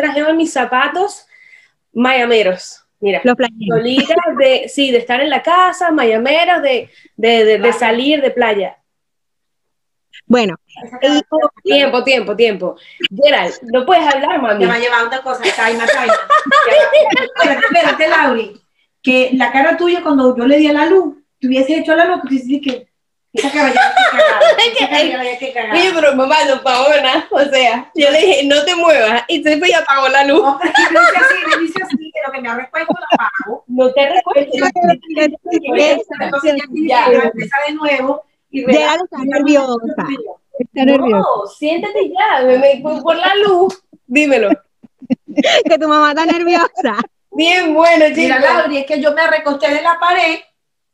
[0.00, 1.26] traje hoy mis zapatos
[1.92, 2.84] mayameros.
[3.00, 3.78] Mira, Los playeros.
[3.78, 8.30] solitas de, sí, de estar en la casa, mayameros, de, de, de, de salir de
[8.30, 8.76] playa.
[10.26, 10.54] Bueno,
[11.02, 11.20] y-
[11.62, 12.76] Tiempo, tiempo, tiempo.
[13.16, 14.60] Gerald, ¿no puedes hablar, mami?
[14.60, 16.14] Me va a llevar una cosa, Taima, Taima.
[17.36, 18.60] Espérate, espérate, Lauri.
[19.02, 21.96] Que la cara tuya cuando yo le di a la luz, te hubiese hecho a
[21.96, 22.89] la luz, tú dices que
[23.32, 24.40] esa ya que cagada.
[24.58, 25.74] Esa cara ya que cagada.
[25.74, 26.54] Oye, pero mamá no.
[27.30, 29.22] O sea, yo le dije, no te muevas.
[29.28, 30.42] Y se fue y apagó la luz.
[30.42, 33.16] No, pero me dice así, me dice así, que lo que me ha respuesto la
[33.16, 33.64] pago.
[33.68, 34.50] No te recuerdo.
[36.20, 40.06] Entonces ya empezar de nuevo y está nerviosa.
[40.58, 41.18] Está nerviosa.
[41.18, 42.42] No, siéntate ya.
[42.44, 43.82] me- por, la luz.
[44.06, 44.50] Dímelo.
[45.64, 46.96] Que tu mamá está nerviosa.
[47.32, 48.54] Bien bueno, Mira, chicos.
[48.54, 50.40] Lauri, es que yo me recosté de la pared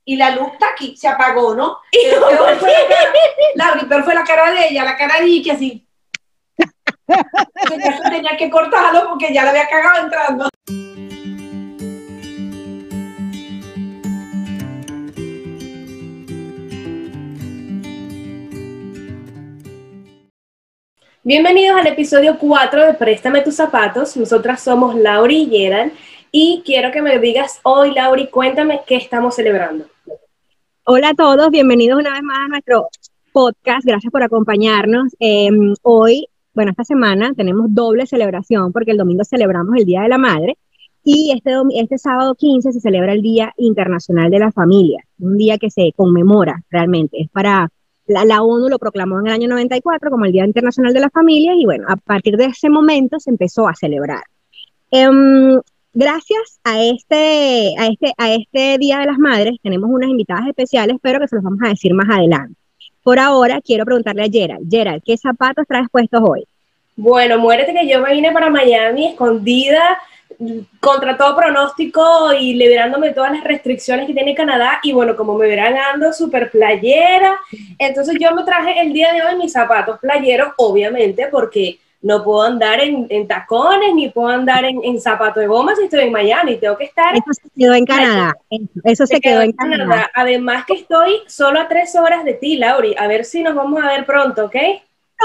[0.09, 1.79] y la luz está aquí, se apagó, ¿no?
[1.93, 5.87] Pero peor fue la cara, fue la cara de ella, la cara de Ike así.
[7.09, 10.49] Se tenía que cortarlo porque ya la había cagado entrando.
[21.25, 24.17] Bienvenidos al episodio 4 de Préstame tus zapatos.
[24.17, 25.93] Nosotras somos Lauri y Gerald.
[26.31, 29.87] Y quiero que me digas hoy, Lauri, cuéntame qué estamos celebrando.
[30.85, 32.89] Hola a todos, bienvenidos una vez más a nuestro
[33.33, 33.87] podcast.
[33.87, 35.15] Gracias por acompañarnos.
[35.21, 35.51] Eh,
[35.83, 40.19] hoy, bueno, esta semana tenemos doble celebración porque el domingo celebramos el Día de la
[40.19, 40.59] Madre
[41.05, 45.59] y este, este sábado 15 se celebra el Día Internacional de la Familia, un día
[45.59, 47.21] que se conmemora realmente.
[47.21, 47.69] Es para,
[48.07, 51.11] la, la ONU lo proclamó en el año 94 como el Día Internacional de la
[51.11, 54.25] Familia y bueno, a partir de ese momento se empezó a celebrar.
[54.91, 55.61] Em,
[55.97, 60.99] gracias a este, a, este, a este Día de las Madres tenemos unas invitadas especiales,
[61.01, 62.55] pero que se los vamos a decir más adelante.
[63.03, 66.47] Por ahora quiero preguntarle a Gerald, Gerald, ¿qué zapatos traes puestos hoy?
[66.97, 69.99] Bueno, muérete que yo me vine para Miami escondida
[70.81, 75.47] contra todo pronóstico y liberándome todas las restricciones que tiene Canadá y bueno, como me
[75.47, 77.39] verán ando súper playera,
[77.79, 82.43] entonces yo me traje el día de hoy mis zapatos playeros, obviamente, porque no puedo
[82.43, 86.13] andar en, en tacones ni puedo andar en, en zapatos de goma si estoy en
[86.13, 88.37] Miami, tengo que estar Eso se quedó en Canadá.
[88.85, 90.09] Eso, se quedó en Canadá.
[90.15, 93.83] Además que estoy solo a tres horas de ti, Lauri, a ver si nos vamos
[93.83, 94.55] a ver pronto, ¿ok?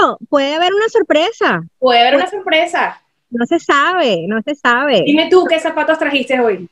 [0.00, 1.62] No, puede haber una sorpresa.
[1.78, 3.00] Puede haber una sorpresa.
[3.30, 5.04] No se sabe, no se sabe.
[5.06, 6.68] Dime tú, ¿qué zapatos trajiste hoy?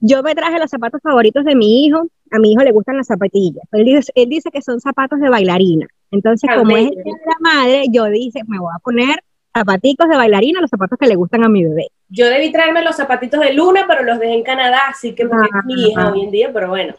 [0.00, 2.06] Yo me traje los zapatos favoritos de mi hijo.
[2.30, 3.64] A mi hijo le gustan las zapatillas.
[3.72, 5.86] Él dice, él dice que son zapatos de bailarina.
[6.12, 9.22] Entonces, Ah, como es el día de la madre, yo dije, me voy a poner
[9.56, 11.88] zapaticos de bailarina, los zapatos que le gustan a mi bebé.
[12.08, 15.48] Yo debí traerme los zapatitos de Luna, pero los dejé en Canadá, así que porque
[15.48, 16.12] es mi hija Ah.
[16.12, 16.94] hoy en día, pero bueno.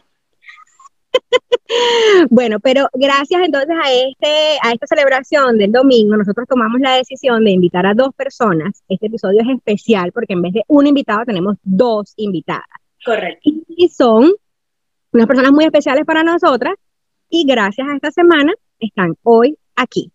[2.30, 7.44] Bueno, pero gracias entonces a, este, a esta celebración del domingo, nosotros tomamos la decisión
[7.44, 8.82] de invitar a dos personas.
[8.88, 12.66] Este episodio es especial porque en vez de un invitado tenemos dos invitadas.
[13.04, 13.40] Correcto.
[13.68, 14.32] Y son
[15.12, 16.74] unas personas muy especiales para nosotras
[17.30, 18.52] y gracias a esta semana
[18.84, 20.10] están hoy aquí.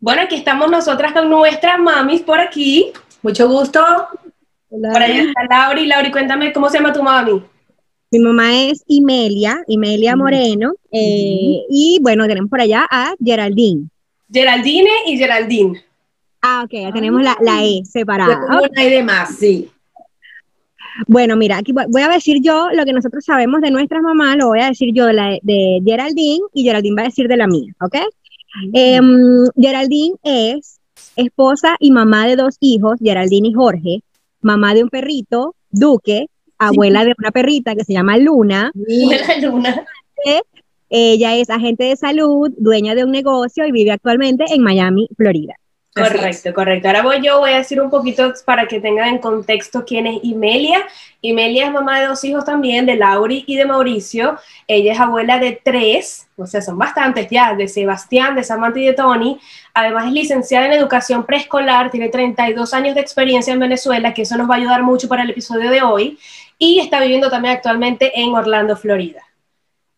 [0.00, 2.92] Bueno, aquí estamos nosotras con nuestras mamis por aquí.
[3.22, 3.80] Mucho gusto.
[4.68, 5.86] Por allá está Lauri.
[5.86, 7.42] Lauri, cuéntame cómo se llama tu mami.
[8.10, 13.88] Mi mamá es Imelia, Imelia Moreno, eh, y bueno, tenemos por allá a Geraldine.
[14.32, 15.84] Geraldine y Geraldine.
[16.40, 18.38] Ah, ok, ya tenemos la, la E separada.
[18.46, 19.68] Una y demás, sí.
[21.06, 24.48] Bueno, mira, aquí voy a decir yo lo que nosotros sabemos de nuestras mamás, lo
[24.48, 27.46] voy a decir yo de, la, de Geraldine y Geraldine va a decir de la
[27.46, 27.96] mía, ¿ok?
[28.72, 30.78] Em, Geraldine es
[31.16, 34.02] esposa y mamá de dos hijos, Geraldine y Jorge,
[34.40, 36.26] mamá de un perrito, Duque,
[36.58, 38.70] abuela de una perrita que se llama Luna.
[39.42, 39.84] Luna.
[40.88, 45.54] Ella es agente de salud, dueña de un negocio y vive actualmente en Miami, Florida.
[45.94, 46.88] Correcto, correcto.
[46.88, 50.18] Ahora voy yo, voy a decir un poquito para que tengan en contexto quién es
[50.24, 50.84] Imelia.
[51.20, 54.36] Imelia es mamá de dos hijos también, de Lauri y de Mauricio.
[54.66, 58.86] Ella es abuela de tres, o sea, son bastantes ya, de Sebastián, de Samantha y
[58.86, 59.38] de Tony.
[59.72, 64.36] Además es licenciada en educación preescolar, tiene 32 años de experiencia en Venezuela, que eso
[64.36, 66.18] nos va a ayudar mucho para el episodio de hoy.
[66.58, 69.22] Y está viviendo también actualmente en Orlando, Florida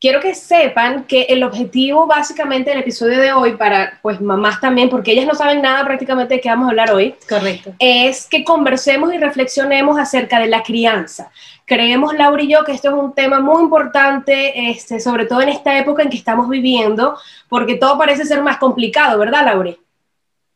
[0.00, 4.88] quiero que sepan que el objetivo básicamente del episodio de hoy para pues mamás también,
[4.88, 7.72] porque ellas no saben nada prácticamente de qué vamos a hablar hoy, Correcto.
[7.78, 11.30] es que conversemos y reflexionemos acerca de la crianza.
[11.64, 15.48] Creemos, Laura y yo, que esto es un tema muy importante, este, sobre todo en
[15.48, 17.16] esta época en que estamos viviendo,
[17.48, 19.72] porque todo parece ser más complicado, ¿verdad, Laura?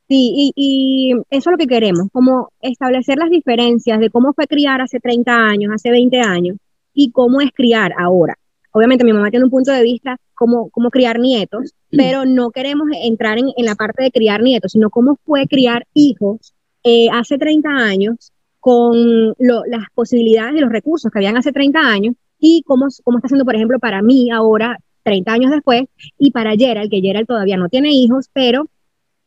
[0.06, 4.46] Sí, y, y eso es lo que queremos, como establecer las diferencias de cómo fue
[4.46, 6.56] criar hace 30 años, hace 20 años,
[6.93, 8.36] y cómo es criar ahora.
[8.72, 12.88] Obviamente mi mamá tiene un punto de vista cómo, cómo criar nietos, pero no queremos
[13.02, 17.37] entrar en, en la parte de criar nietos, sino cómo fue criar hijos eh, hace
[17.37, 22.87] 30 años con las posibilidades y los recursos que habían hace 30 años y cómo,
[23.05, 25.84] cómo está siendo, por ejemplo, para mí ahora, 30 años después,
[26.19, 28.67] y para Gerald, que Gerald todavía no tiene hijos, pero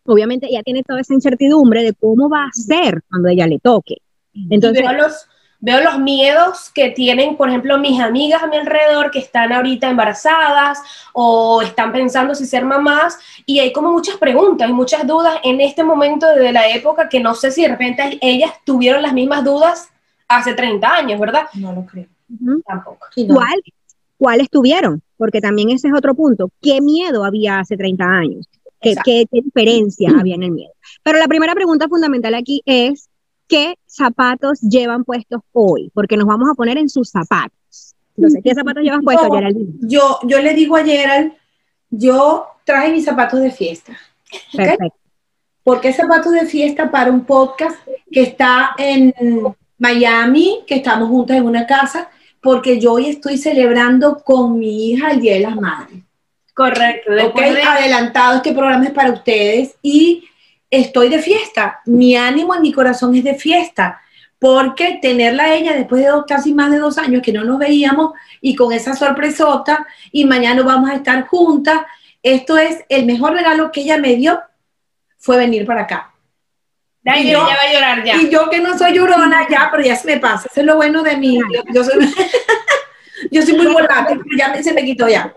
[0.06, 3.98] obviamente ella tiene toda esa incertidumbre de cómo va a ser cuando ella le toque.
[4.50, 5.28] Entonces, veo los,
[5.64, 9.90] veo los miedos que tienen, por ejemplo, mis amigas a mi alrededor que están ahorita
[9.90, 10.78] embarazadas
[11.14, 15.62] o están pensando si ser mamás y hay como muchas preguntas y muchas dudas en
[15.62, 19.46] este momento de la época que no sé si de repente ellas tuvieron las mismas
[19.46, 19.90] dudas
[20.28, 21.46] hace 30 años, ¿verdad?
[21.54, 22.08] No lo creo.
[22.68, 23.08] Tampoco.
[24.18, 25.02] ¿Cuáles tuvieron?
[25.16, 26.50] Porque también ese es otro punto.
[26.62, 28.50] ¿Qué miedo había hace 30 años?
[28.82, 30.74] ¿Qué, diferencia había en el miedo?
[31.04, 33.08] Pero la primera pregunta fundamental aquí es,
[33.48, 35.92] ¿qué zapatos llevan puestos hoy?
[35.94, 37.96] Porque nos vamos a poner en sus zapatos.
[38.16, 39.58] Entonces, ¿qué zapatos llevas puestos, Gerald?
[39.82, 41.34] Yo, yo le digo a Gerald,
[41.90, 43.98] yo traje mis zapatos de fiesta.
[44.52, 44.96] Perfecto.
[45.64, 47.78] ¿Por qué zapatos de fiesta para un podcast
[48.12, 49.14] que está en
[49.78, 52.10] Miami, que estamos juntas en una casa?
[52.42, 56.04] Porque yo hoy estoy celebrando con mi hija el Día de las Madres.
[56.54, 57.12] Correcto.
[57.30, 60.26] Okay, adelantado, este programa es para ustedes y
[60.74, 61.82] estoy de fiesta.
[61.86, 64.02] Mi ánimo en mi corazón es de fiesta,
[64.40, 68.14] porque tenerla a ella después de casi más de dos años que no nos veíamos
[68.42, 71.82] y con esa sorpresota y mañana vamos a estar juntas,
[72.24, 74.42] esto es el mejor regalo que ella me dio,
[75.18, 76.12] fue venir para acá.
[77.06, 78.16] y yo, va a llorar ya.
[78.16, 80.48] Y yo que no soy llorona ya, pero ya se me pasa.
[80.52, 81.40] Eso es lo bueno de mí.
[81.72, 82.12] Yo, soy,
[83.32, 85.32] yo soy muy volátil, pero ya se me quitó ya.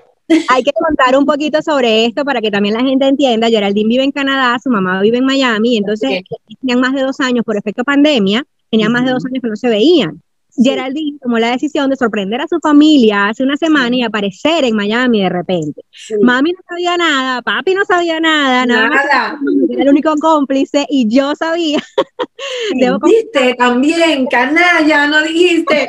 [0.49, 3.49] Hay que contar un poquito sobre esto para que también la gente entienda.
[3.49, 6.23] Geraldine vive en Canadá, su mamá vive en Miami, entonces
[6.61, 9.57] tenían más de dos años por efecto pandemia, tenían más de dos años que no
[9.57, 10.23] se veían.
[10.57, 14.75] Geraldine tomó la decisión de sorprender a su familia hace una semana y aparecer en
[14.75, 15.83] Miami de repente.
[16.21, 19.39] Mami no sabía nada, papi no sabía nada, nada.
[19.71, 21.83] Era el único cómplice y yo sabía.
[22.75, 25.89] Dijiste también, canalla, no dijiste.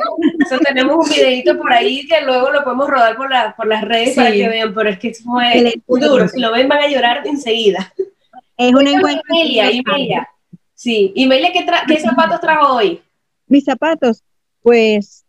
[0.64, 4.32] tenemos un videito por ahí que luego lo podemos rodar por, por las redes para
[4.32, 6.28] que vean, pero es que fue duro.
[6.28, 7.94] Si lo ven van a llorar enseguida.
[8.58, 9.24] Es una encuentro.
[9.34, 10.30] Imelia,
[10.74, 13.02] Sí, Imelia, ¿qué, ¿qué zapatos trajo hoy?
[13.48, 14.24] Mis zapatos,
[14.68, 15.24] pues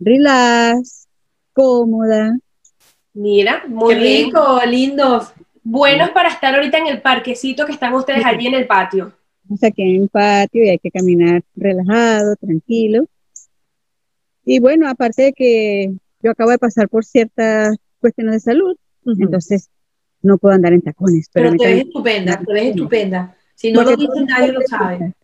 [0.00, 1.06] relax,
[1.52, 2.36] cómoda.
[3.14, 5.32] Mira, muy rico, lindos.
[5.62, 9.12] Buenos para estar ahorita en el parquecito que están ustedes allí en el patio.
[9.44, 13.04] Estamos aquí en el patio y hay que caminar relajado, tranquilo.
[14.44, 19.70] Y bueno, aparte de que yo acabo de pasar por ciertas cuestiones de salud, entonces
[20.20, 21.30] no puedo andar en tacones.
[21.32, 23.36] Pero, te ves estupenda, te ves estupenda.
[23.54, 25.14] Si no lo dice nadie lo sabe.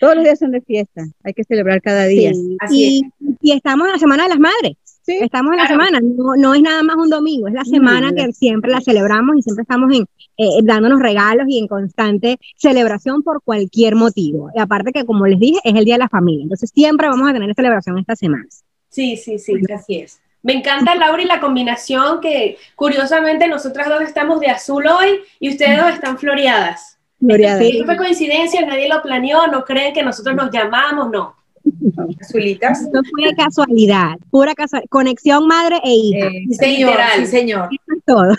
[0.00, 2.32] Todos los días son de fiesta, hay que celebrar cada día.
[2.70, 3.02] y,
[3.42, 4.76] estamos en la Semana de las Madres.
[5.06, 8.70] estamos en la semana, no, es nada más un domingo, es la semana que siempre
[8.70, 10.04] la celebramos y siempre estamos en,
[10.36, 14.50] eh, dándonos regalos y en constante celebración por cualquier motivo.
[14.54, 17.28] Y aparte que, como les dije, es el Día de la Familia, entonces siempre vamos
[17.28, 18.46] a tener celebración esta semana.
[18.90, 20.20] Sí, sí, sí, así es.
[20.42, 25.50] Me encanta, Laura, y la combinación que curiosamente nosotras dos estamos de azul hoy y
[25.50, 26.97] ustedes dos están floreadas.
[27.20, 31.34] Esto fue coincidencia, nadie lo planeó, no creen que nosotros nos llamamos, no.
[32.20, 32.82] Azulitas.
[32.92, 34.88] No fue casualidad, pura casualidad.
[34.88, 36.26] Conexión madre e hija.
[36.26, 37.68] Eh, señor, sí, señor.
[38.06, 38.34] todo.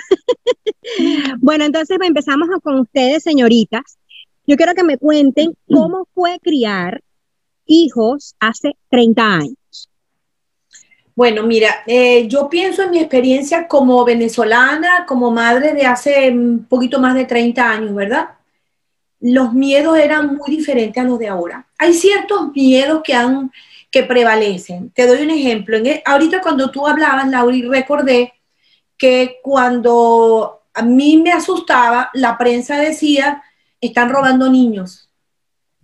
[1.39, 3.97] bueno, entonces empezamos con ustedes, señoritas.
[4.47, 7.01] Yo quiero que me cuenten cómo fue criar
[7.65, 9.89] hijos hace 30 años.
[11.15, 16.65] Bueno, mira, eh, yo pienso en mi experiencia como venezolana, como madre de hace un
[16.67, 18.29] poquito más de 30 años, ¿verdad?
[19.19, 21.67] Los miedos eran muy diferentes a los de ahora.
[21.77, 23.51] Hay ciertos miedos que, han,
[23.91, 24.91] que prevalecen.
[24.91, 25.77] Te doy un ejemplo.
[25.77, 28.33] E, ahorita cuando tú hablabas, Lauri, recordé
[28.97, 33.43] que cuando a mí me asustaba, la prensa decía,
[33.81, 35.09] están robando niños.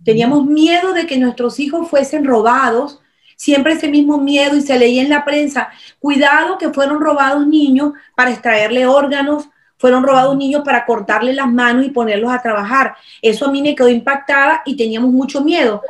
[0.04, 3.00] Teníamos miedo de que nuestros hijos fuesen robados,
[3.36, 7.92] siempre ese mismo miedo y se leía en la prensa, cuidado que fueron robados niños
[8.14, 12.94] para extraerle órganos, fueron robados niños para cortarle las manos y ponerlos a trabajar.
[13.20, 15.82] Eso a mí me quedó impactada y teníamos mucho miedo.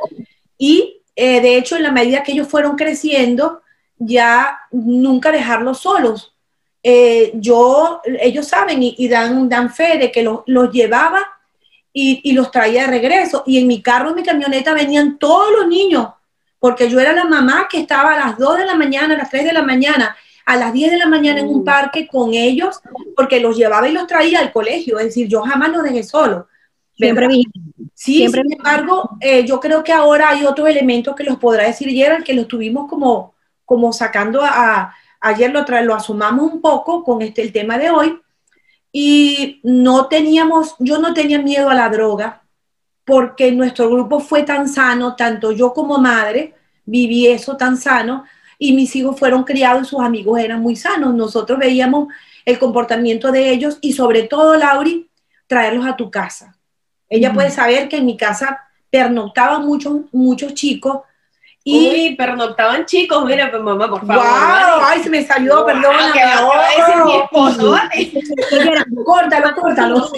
[0.57, 3.61] Y eh, de hecho, en la medida que ellos fueron creciendo,
[3.97, 6.33] ya nunca dejarlos solos.
[6.83, 11.27] Eh, yo, ellos saben y, dan, dan fe de que los llevaba
[11.91, 13.43] y, y, los traía de regreso.
[13.45, 16.09] Y en mi carro, en mi camioneta venían todos los niños,
[16.59, 19.29] porque yo era la mamá que estaba a las 2 de la mañana, a las
[19.29, 20.15] 3 de la mañana,
[20.47, 21.65] a las 10 de la mañana en un mm.
[21.65, 22.79] parque con ellos
[23.17, 24.97] porque los llevaba y los traía al colegio.
[24.97, 26.45] Es decir, yo jamás los dejé solos.
[26.95, 27.43] Siempre vi.
[27.93, 31.89] Sí, sin embargo, eh, yo creo que ahora hay otros elementos que los podrá decir
[31.89, 33.35] Gerald, que los tuvimos como,
[33.65, 38.17] como sacando a, ayer lo, lo asumamos un poco con este, el tema de hoy,
[38.91, 42.43] y no teníamos, yo no tenía miedo a la droga,
[43.03, 46.53] porque nuestro grupo fue tan sano, tanto yo como madre
[46.85, 48.23] viví eso tan sano
[48.57, 51.13] y mis hijos fueron criados y sus amigos eran muy sanos.
[51.13, 52.07] Nosotros veíamos
[52.45, 55.09] el comportamiento de ellos y sobre todo, Lauri,
[55.47, 56.57] traerlos a tu casa.
[57.09, 58.59] Ella puede saber que en mi casa
[58.89, 61.01] pernoctaban muchos, muchos chicos
[61.63, 64.23] y Uy, pernoctaban chicos, mira, pues mamá, por favor.
[64.23, 64.81] ¡Wow!
[64.83, 65.95] Ay, se me salió, perdón.
[66.15, 67.75] Ese es mi esposo,
[69.05, 70.09] córtalo, córtalo.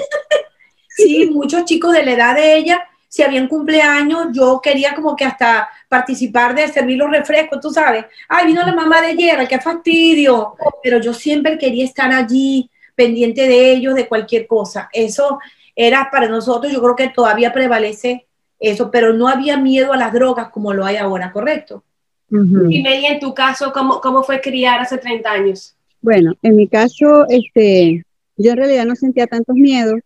[0.88, 5.25] sí, muchos chicos de la edad de ella, si habían cumpleaños, yo quería como que
[5.25, 8.05] hasta participar de servir los refrescos, tú sabes.
[8.29, 10.55] Ay, vino la mamá de ayer, qué fastidio.
[10.81, 14.89] Pero yo siempre quería estar allí, pendiente de ellos, de cualquier cosa.
[14.93, 15.39] Eso
[15.75, 18.27] era para nosotros, yo creo que todavía prevalece
[18.60, 21.84] eso, pero no había miedo a las drogas como lo hay ahora, ¿correcto?
[22.29, 25.75] Y Media, en tu caso, ¿cómo, ¿cómo fue criar hace 30 años?
[26.01, 28.03] Bueno, en mi caso, este,
[28.38, 30.00] yo en realidad no sentía tantos miedos.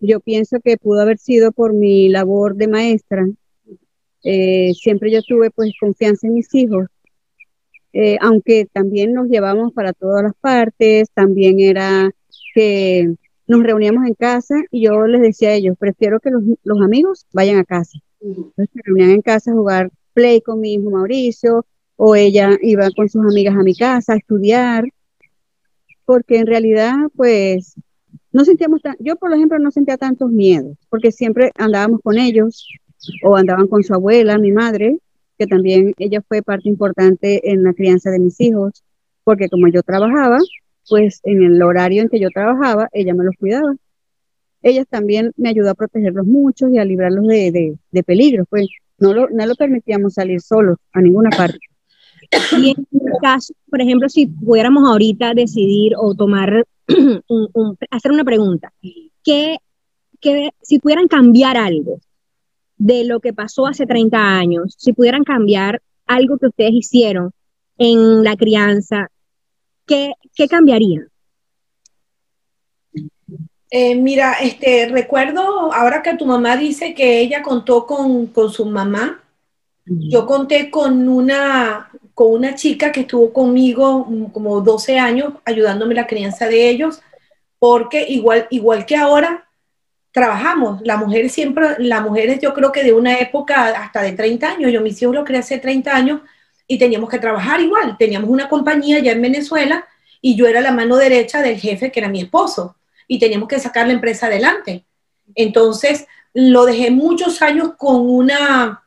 [0.00, 3.26] Yo pienso que pudo haber sido por mi labor de maestra.
[4.24, 6.86] Eh, siempre yo tuve pues confianza en mis hijos,
[7.92, 12.10] eh, aunque también nos llevamos para todas las partes, también era
[12.54, 13.14] que
[13.46, 17.58] nos reuníamos en casa y yo les decía a ellos, prefiero que los, amigos vayan
[17.58, 17.98] a casa.
[18.20, 22.90] Entonces se reunían en casa a jugar play con mi hijo Mauricio, o ella iba
[22.96, 24.84] con sus amigas a mi casa a estudiar,
[26.04, 27.74] porque en realidad, pues,
[28.32, 32.66] no sentíamos, tan, yo por ejemplo no sentía tantos miedos, porque siempre andábamos con ellos,
[33.22, 34.98] o andaban con su abuela, mi madre,
[35.38, 38.82] que también ella fue parte importante en la crianza de mis hijos,
[39.24, 40.38] porque como yo trabajaba,
[40.88, 43.74] pues en el horario en que yo trabajaba, ella me los cuidaba.
[44.62, 48.68] Ella también me ayudó a protegerlos mucho y a librarlos de, de, de peligros, pues
[48.98, 51.58] no lo, no lo permitíamos salir solos a ninguna parte.
[52.56, 52.86] Y en
[53.20, 56.64] caso, por ejemplo, si pudiéramos ahorita decidir o tomar,
[57.28, 58.72] un, hacer una pregunta,
[59.24, 59.56] que,
[60.20, 62.00] que si pudieran cambiar algo
[62.82, 67.30] de lo que pasó hace 30 años, si pudieran cambiar algo que ustedes hicieron
[67.78, 69.08] en la crianza,
[69.86, 71.06] ¿qué, qué cambiaría?
[73.70, 78.66] Eh, mira, este, recuerdo ahora que tu mamá dice que ella contó con, con su
[78.66, 79.22] mamá.
[79.84, 86.08] Yo conté con una, con una chica que estuvo conmigo como 12 años ayudándome la
[86.08, 87.00] crianza de ellos,
[87.60, 89.48] porque igual, igual que ahora
[90.12, 90.80] trabajamos.
[90.84, 94.72] La mujer siempre, las mujeres yo creo que de una época hasta de 30 años,
[94.72, 96.20] yo mis hijos lo creé hace 30 años,
[96.72, 97.96] y teníamos que trabajar igual.
[97.98, 99.86] Teníamos una compañía ya en Venezuela
[100.20, 102.76] y yo era la mano derecha del jefe, que era mi esposo,
[103.06, 104.84] y teníamos que sacar la empresa adelante.
[105.34, 108.82] Entonces, lo dejé muchos años con una,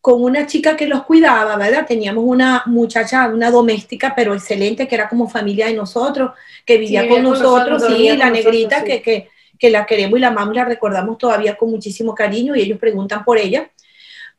[0.00, 1.86] con una chica que los cuidaba, ¿verdad?
[1.86, 6.32] Teníamos una muchacha, una doméstica, pero excelente, que era como familia de nosotros,
[6.66, 9.28] que vivía con, nosotros, y la negrita Que, que,
[9.60, 13.24] que, la queremos y la amamos, la recordamos todavía con muchísimo cariño y ellos preguntan
[13.24, 13.70] por ella.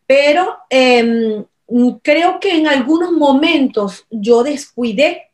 [0.05, 5.31] Pero eh, Mm, creo que en algunos momentos yo descuidé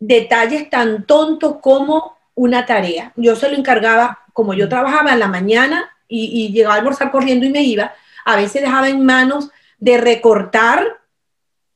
[0.00, 3.12] detalles tan tontos como una tarea.
[3.14, 7.46] Yo se lo encargaba, como yo trabajaba en la mañana y, llegaba a almorzar corriendo
[7.46, 7.94] y me iba,
[8.24, 10.84] a veces dejaba en manos de recortar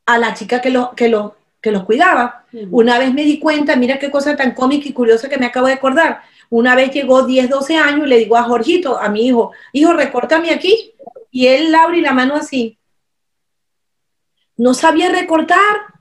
[0.04, 2.45] a la chica que, lo, que, lo, que los cuidaba.
[2.73, 5.68] Una vez me di cuenta, mira qué cosa tan cómica y curiosa que me acabo
[5.68, 6.23] de acordar.
[6.50, 9.93] Una vez llegó 10, 12 años y le digo a Jorgito, a mi hijo, hijo,
[9.93, 10.93] recórtame aquí.
[11.31, 12.78] Y él, y la mano así
[14.59, 15.95] no sabía recortar.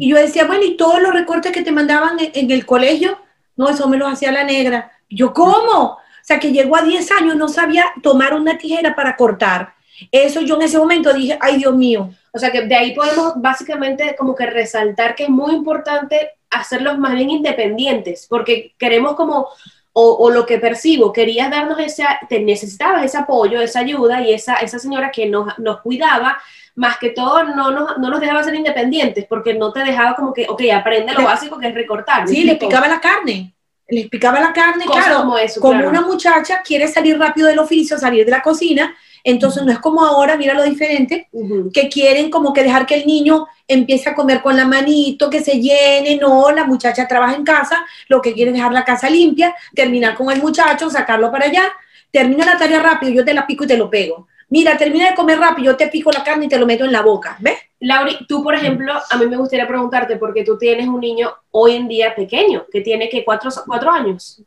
[0.00, 3.20] Y yo decía, bueno, ¿y todos los recortes que te mandaban en, el colegio?
[3.56, 4.90] No, eso me los hacía la negra.
[5.08, 5.92] Yo, ¿cómo?
[5.92, 9.74] O sea, que llegó a 10 años, no sabía tomar una tijera para cortar.
[10.10, 12.10] Eso yo en ese momento dije, ay Dios mío.
[12.32, 16.98] O sea, que de ahí podemos básicamente como que resaltar que es muy importante hacerlos
[16.98, 19.48] más bien independientes, porque queremos como,
[19.92, 24.56] o, lo que percibo, querías darnos ese, te necesitabas ese apoyo, esa ayuda y esa,
[24.56, 26.36] esa señora que nos, nos cuidaba,
[26.74, 30.32] más que todo no nos, no nos dejaba ser independientes porque no te dejaba como
[30.32, 32.26] que, ok, aprende lo básico que es recortar.
[32.26, 33.54] Sí, le picaba la carne.
[33.88, 35.18] Le picaba la carne, claro.
[35.18, 39.64] Como, eso, como una muchacha quiere salir rápido del oficio, salir de la cocina, entonces
[39.64, 41.28] no es como ahora, mira lo diferente,
[41.72, 45.42] que quieren como que dejar que el niño empiece a comer con la manito, que
[45.42, 49.08] se llene, no, la muchacha trabaja en casa, lo que quiere es dejar la casa
[49.08, 51.72] limpia, terminar con el muchacho, sacarlo para allá,
[52.10, 54.28] termina la tarea rápido, yo te la pico y te lo pego.
[54.50, 56.92] Mira, termina de comer rápido, yo te pico la carne y te lo meto en
[56.92, 57.58] la boca, ¿ves?
[57.80, 61.76] Lauri, tú, por ejemplo, a mí me gustaría preguntarte, porque tú tienes un niño hoy
[61.76, 64.42] en día pequeño, que tiene que cuatro, cuatro años.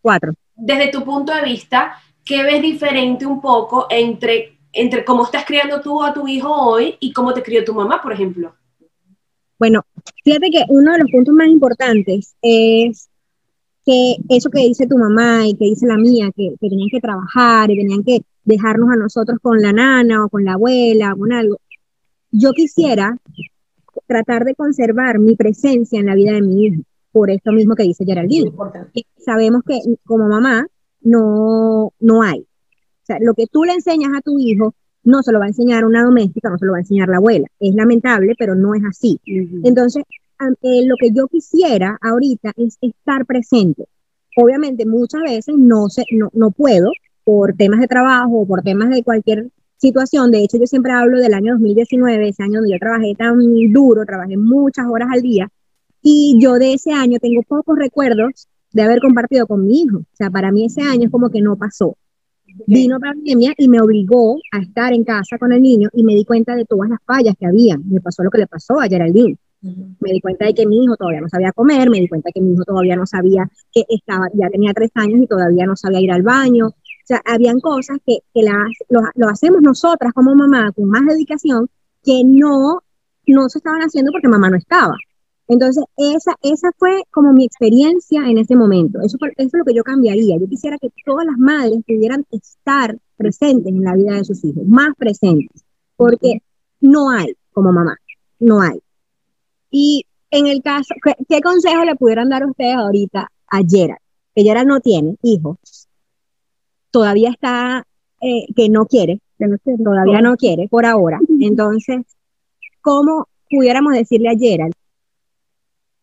[0.00, 0.32] Cuatro.
[0.54, 5.80] Desde tu punto de vista, ¿qué ves diferente un poco entre, entre cómo estás criando
[5.80, 8.54] tú a tu hijo hoy y cómo te crió tu mamá, por ejemplo?
[9.58, 9.82] Bueno,
[10.22, 13.08] fíjate que uno de los puntos más importantes es
[13.84, 17.00] que eso que dice tu mamá y que dice la mía, que, que tenían que
[17.00, 21.16] trabajar y tenían que dejarnos a nosotros con la nana o con la abuela o
[21.16, 21.56] con algo,
[22.30, 23.16] yo quisiera
[24.06, 27.84] tratar de conservar mi presencia en la vida de mi hijo, por esto mismo que
[27.84, 28.52] dice Geraldine.
[29.16, 30.66] Sabemos que como mamá
[31.00, 32.40] no, no hay.
[32.40, 34.74] O sea, lo que tú le enseñas a tu hijo
[35.04, 37.16] no se lo va a enseñar una doméstica, no se lo va a enseñar la
[37.16, 37.46] abuela.
[37.60, 39.20] Es lamentable, pero no es así.
[39.64, 40.04] Entonces,
[40.62, 43.86] eh, lo que yo quisiera ahorita es estar presente.
[44.36, 46.90] Obviamente, muchas veces no, sé, no, no puedo
[47.24, 50.30] por temas de trabajo o por temas de cualquier situación.
[50.30, 53.38] De hecho, yo siempre hablo del año 2019, ese año donde yo trabajé tan
[53.72, 55.48] duro, trabajé muchas horas al día,
[56.02, 59.98] y yo de ese año tengo pocos recuerdos de haber compartido con mi hijo.
[59.98, 61.96] O sea, para mí ese año es como que no pasó.
[62.66, 66.24] Vino pandemia y me obligó a estar en casa con el niño y me di
[66.24, 67.76] cuenta de todas las fallas que había.
[67.78, 69.36] Me pasó lo que le pasó a Geraldine.
[69.60, 72.32] Me di cuenta de que mi hijo todavía no sabía comer, me di cuenta de
[72.32, 75.76] que mi hijo todavía no sabía que estaba, ya tenía tres años y todavía no
[75.76, 76.68] sabía ir al baño.
[76.68, 81.06] O sea, habían cosas que, que las, lo, lo, hacemos nosotras como mamá con más
[81.06, 81.68] dedicación
[82.04, 82.82] que no,
[83.26, 84.94] no se estaban haciendo porque mamá no estaba.
[85.48, 89.00] Entonces, esa, esa fue como mi experiencia en ese momento.
[89.00, 90.36] Eso, eso es lo que yo cambiaría.
[90.38, 94.66] Yo quisiera que todas las madres pudieran estar presentes en la vida de sus hijos,
[94.66, 95.64] más presentes,
[95.96, 96.42] porque
[96.80, 97.96] no hay como mamá,
[98.38, 98.78] no hay.
[99.70, 100.94] Y en el caso,
[101.28, 103.98] ¿qué, consejo le pudieran dar ustedes ahorita a Gerard?
[104.34, 105.88] Que Gerard no tiene hijos,
[106.90, 107.86] todavía está,
[108.20, 111.18] eh, que no quiere, que no quiere, todavía no quiere por ahora.
[111.40, 112.02] Entonces,
[112.82, 114.74] ¿cómo pudiéramos decirle a Gerald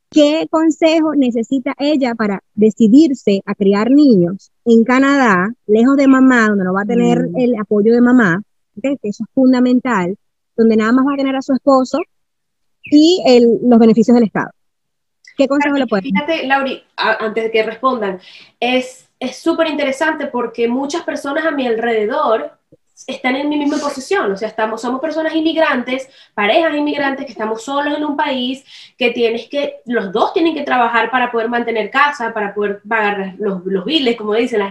[0.10, 6.64] qué consejo necesita ella para decidirse a criar niños en Canadá, lejos de mamá, donde
[6.64, 7.40] no va a tener mm.
[7.40, 8.42] el apoyo de mamá,
[8.82, 10.18] que eso es fundamental,
[10.56, 12.00] donde nada más va a tener a su esposo
[12.84, 14.52] y el, los beneficios del Estado.
[15.38, 18.20] ¿Qué consejo le puede Fíjate, Lauri, antes de que respondan,
[18.60, 22.52] es súper interesante porque muchas personas a mi alrededor
[23.08, 27.64] están en mi misma posición, o sea, estamos, somos personas inmigrantes, parejas inmigrantes que estamos
[27.64, 28.64] solos en un país,
[28.98, 33.36] que tienes que, los dos tienen que trabajar para poder mantener casa, para poder pagar
[33.38, 34.62] los, los biles, como dicen,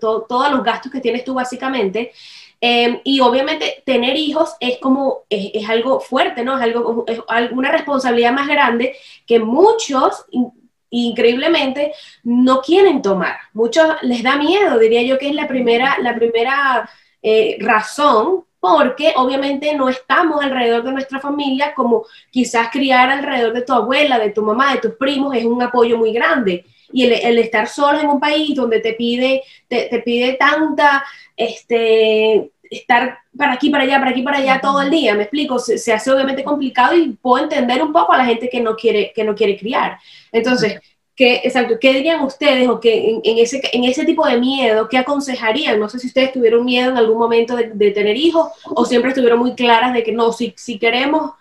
[0.00, 2.12] todos los gastos que tienes tú básicamente.
[2.58, 6.56] Em, y obviamente tener hijos es como, es, es, algo fuerte, ¿no?
[6.56, 7.20] Es algo, es
[7.52, 8.96] una responsabilidad más grande
[9.26, 10.24] que muchos,
[10.88, 11.92] increíblemente,
[12.24, 13.36] no quieren tomar.
[13.52, 16.88] Muchos les da miedo, diría yo que es la primera, la primera
[17.28, 23.62] eh, razón, porque obviamente no estamos alrededor de nuestra familia como quizás criar alrededor de
[23.62, 26.64] tu abuela, de tu mamá, de tus primos es un apoyo muy grande.
[26.92, 31.04] Y el, estar solo en un país donde te pide, te, te pide tanta,
[31.36, 35.58] este, estar para aquí, para allá, para aquí, para allá todo el día, me explico,
[35.58, 38.76] se, se, hace obviamente complicado y puedo entender un poco a la gente que no
[38.76, 39.98] quiere, que no quiere criar.
[40.30, 40.78] Entonces,
[41.16, 44.88] ¿qué, exacto, ¿qué dirían ustedes o que en, en, ese, en ese tipo de miedo,
[44.88, 45.80] qué aconsejarían?
[45.80, 49.10] No sé si ustedes tuvieron miedo en algún momento de, de tener hijos o siempre
[49.10, 51.32] estuvieron muy claras de que no, si, si queremos,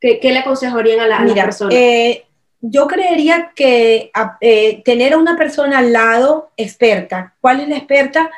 [0.00, 1.74] ¿qué, ¿qué, le aconsejarían a la, Mira, a la persona?
[1.74, 2.26] Eh,
[2.60, 4.10] yo creería que
[4.40, 8.30] eh, tener a una persona al lado experta, ¿cuál es la experta?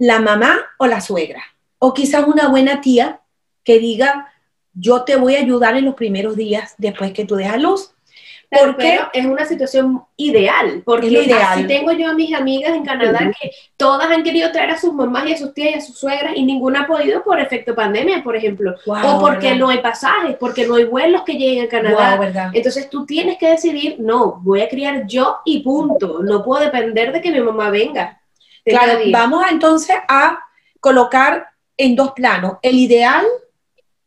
[0.00, 1.42] la mamá o la suegra.
[1.78, 3.20] O quizás una buena tía
[3.62, 4.32] que diga,
[4.72, 7.92] yo te voy a ayudar en los primeros días después que tú dejas luz.
[8.50, 11.40] Porque es una situación ideal, porque ideal.
[11.40, 13.34] así tengo yo a mis amigas en Canadá uh -huh.
[13.40, 15.96] que todas han querido traer a sus mamás y a sus tías y a sus
[15.96, 19.60] suegras y ninguna ha podido por efecto pandemia, por ejemplo, wow, o porque ¿verdad?
[19.60, 22.16] no hay pasajes, porque no hay vuelos que lleguen a Canadá.
[22.16, 26.64] Wow, Entonces tú tienes que decidir, no, voy a criar yo y punto, no puedo
[26.64, 28.20] depender de que mi mamá venga.
[28.64, 30.40] Claro, vamos entonces a
[30.80, 33.24] colocar en dos planos, el ideal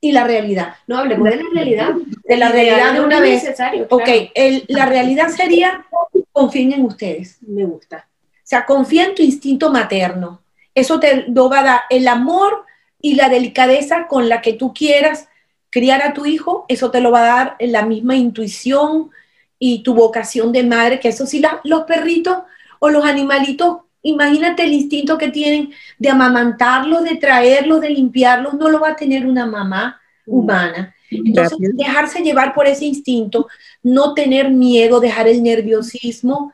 [0.04, 0.76] y la realidad.
[0.86, 1.94] No, hablemos de la realidad.
[2.26, 3.42] De la realidad de una vez.
[3.42, 4.04] Necesario, claro.
[4.04, 5.86] Ok, el, la realidad sería,
[6.34, 7.38] confíen en ustedes.
[7.40, 8.06] Me gusta.
[8.10, 10.42] O sea, confía en tu instinto materno.
[10.76, 12.66] Eso te lo va a dar el amor
[13.00, 15.30] y la delicadeza con la que tú quieras
[15.70, 19.10] criar a tu hijo, eso te lo va a dar la misma intuición
[19.58, 22.40] y tu vocación de madre, que eso sí, la, los perritos
[22.80, 28.70] o los animalitos Imagínate el instinto que tienen de amamantarlos, de traerlos, de limpiarlos, no
[28.70, 30.94] lo va a tener una mamá humana.
[31.10, 33.48] Entonces, dejarse llevar por ese instinto,
[33.82, 36.52] no tener miedo, dejar el nerviosismo,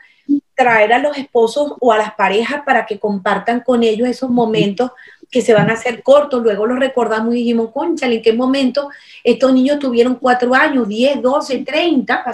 [0.53, 4.91] traer a los esposos o a las parejas para que compartan con ellos esos momentos
[5.31, 6.43] que se van a hacer cortos.
[6.43, 8.89] Luego los recordamos y dijimos, conchale, ¿en qué momento
[9.23, 12.25] estos niños tuvieron cuatro años, 10, 12, 30?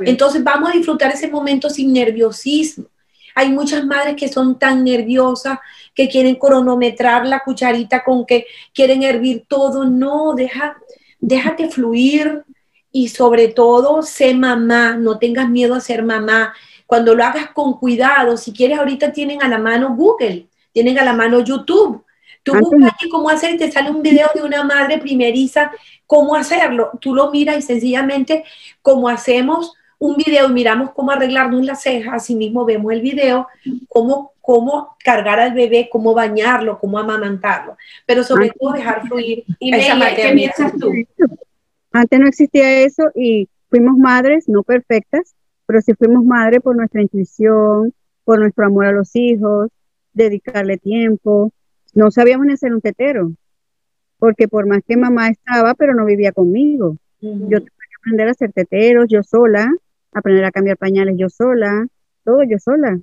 [0.00, 2.86] Entonces vamos a disfrutar ese momento sin nerviosismo
[3.34, 5.58] hay muchas madres que son tan nerviosas
[5.94, 9.84] que quieren cronometrar la cucharita con que quieren hervir todo.
[9.84, 10.76] No, deja,
[11.20, 12.44] déjate fluir
[12.90, 16.54] y sobre todo sé mamá, no tengas miedo a ser mamá.
[16.86, 21.04] cuando lo hagas con cuidado, si quieres ahorita tienen a la mano Google, tienen a
[21.04, 22.04] la mano YouTube.
[22.42, 25.70] Tú Antes buscas cómo hacer y te sale un video de una madre primeriza,
[26.06, 26.90] cómo hacerlo.
[27.00, 28.44] Tú lo miras y sencillamente
[28.82, 33.46] como hacemos un video y miramos cómo arreglarnos las cejas, así mismo vemos el video,
[33.88, 37.76] cómo, cómo cargar al bebé, cómo bañarlo, cómo amamantarlo.
[38.04, 40.90] Pero sobre Antes todo dejar fluir Y esa ¿qué piensas tú?
[41.92, 45.36] Antes no existía eso y fuimos madres, no perfectas,
[45.66, 49.68] pero sí fuimos madres por nuestra intuición, por nuestro amor a los hijos,
[50.12, 51.52] dedicarle tiempo.
[51.94, 53.30] No sabíamos ni hacer un tetero,
[54.18, 56.96] porque por más que mamá estaba, pero no vivía conmigo.
[57.20, 59.70] Yo tuve que aprender a hacer teteros yo sola,
[60.12, 61.86] aprender a cambiar pañales yo sola,
[62.24, 63.00] todo yo sola,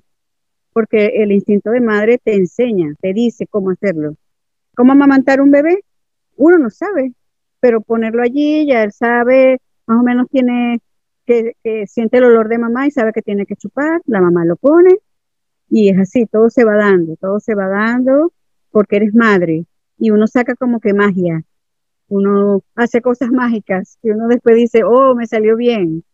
[0.72, 4.14] porque el instinto de madre te enseña, te dice cómo hacerlo.
[4.74, 5.84] ¿Cómo amamantar un bebé?
[6.36, 7.12] Uno no sabe,
[7.60, 10.80] pero ponerlo allí, ya él sabe, más o menos tiene
[11.26, 11.54] que,
[11.86, 14.96] siente el olor de mamá y sabe que tiene que chupar, la mamá lo pone
[15.68, 18.32] y es así, todo se va dando, todo se va dando
[18.70, 19.66] porque eres madre
[19.98, 21.44] y uno saca como que magia,
[22.08, 26.04] uno hace cosas mágicas y uno después dice, oh, me salió bien.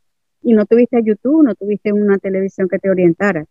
[0.47, 3.45] Y no tuviste YouTube, no tuviste una televisión que te orientara.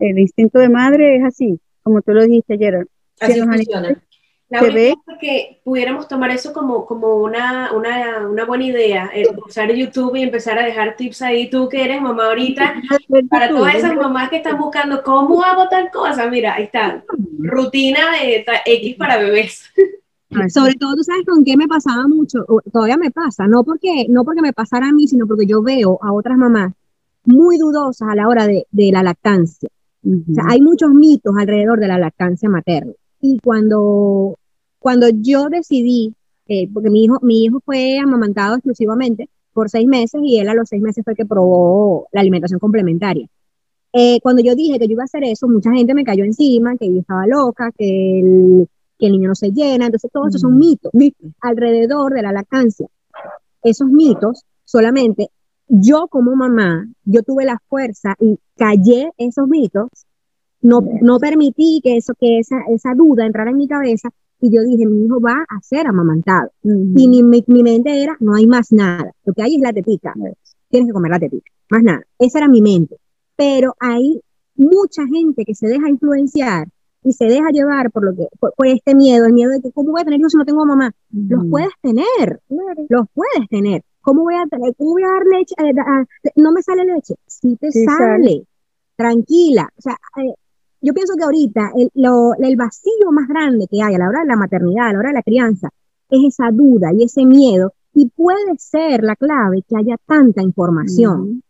[0.00, 2.88] El instinto de madre es así, como tú lo dijiste ayer.
[3.20, 4.02] Así funciona.
[4.48, 9.10] La única ve- cosa que pudiéramos tomar eso como, como una, una, una buena idea,
[9.14, 12.82] eh, usar YouTube y empezar a dejar tips ahí, tú que eres mamá ahorita,
[13.30, 17.04] para todas esas mamás que están buscando cómo hago tal cosa, mira, ahí está,
[17.38, 19.72] rutina de X para bebés.
[20.48, 24.24] Sobre todo, tú sabes con qué me pasaba mucho, todavía me pasa, no porque, no
[24.24, 26.72] porque me pasara a mí, sino porque yo veo a otras mamás
[27.24, 29.68] muy dudosas a la hora de, de la lactancia.
[30.04, 32.92] O sea, hay muchos mitos alrededor de la lactancia materna.
[33.20, 34.38] Y cuando,
[34.78, 36.14] cuando yo decidí,
[36.46, 40.54] eh, porque mi hijo, mi hijo fue amamantado exclusivamente por seis meses y él a
[40.54, 43.26] los seis meses fue que probó la alimentación complementaria.
[43.94, 46.76] Eh, cuando yo dije que yo iba a hacer eso, mucha gente me cayó encima,
[46.76, 48.68] que yo estaba loca, que el,
[49.04, 49.86] que el niño no se llena.
[49.86, 50.90] Entonces, todos esos son mitos
[51.42, 52.86] alrededor de la lactancia.
[53.62, 55.28] Esos mitos solamente
[55.68, 59.88] yo como mamá, yo tuve la fuerza y callé esos mitos,
[60.60, 64.08] no, no permití que, eso, que esa, esa duda entrara en mi cabeza
[64.40, 66.50] y yo dije, mi hijo va a ser amamantado.
[66.62, 69.72] Y mi, mi, mi mente era, no hay más nada, lo que hay es la
[69.72, 70.14] tetica,
[70.68, 72.02] tienes que comer la tetica, más nada.
[72.18, 72.96] Esa era mi mente.
[73.36, 74.20] Pero hay
[74.54, 76.68] mucha gente que se deja influenciar
[77.04, 79.70] y se deja llevar por, lo que, por, por este miedo, el miedo de que,
[79.72, 80.90] ¿cómo voy a tener hijos si no tengo mamá?
[81.12, 82.40] Los puedes tener,
[82.88, 83.82] los puedes tener.
[84.00, 85.54] ¿Cómo voy a, tener, cómo voy a dar leche?
[85.58, 86.04] Eh, ah,
[86.36, 87.14] no me sale leche.
[87.26, 87.98] Sí te Sí sale.
[87.98, 88.46] sale.
[88.96, 89.68] Tranquila.
[89.78, 90.34] O sea, eh,
[90.82, 94.20] yo pienso que ahorita el, lo- el vacío más grande que hay a la hora
[94.20, 95.68] de la maternidad, a la hora de la crianza,
[96.10, 97.72] es esa duda y ese miedo.
[97.94, 101.42] Y puede ser la clave que haya tanta información.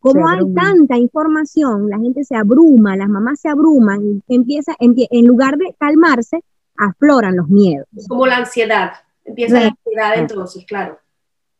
[0.00, 5.08] Como hay tanta información, la gente se abruma, las mamás se abruman, y empieza, empie-
[5.10, 6.42] en lugar de calmarse,
[6.76, 7.86] afloran los miedos.
[8.08, 8.92] Como la ansiedad,
[9.24, 10.98] empieza la ansiedad entonces, claro.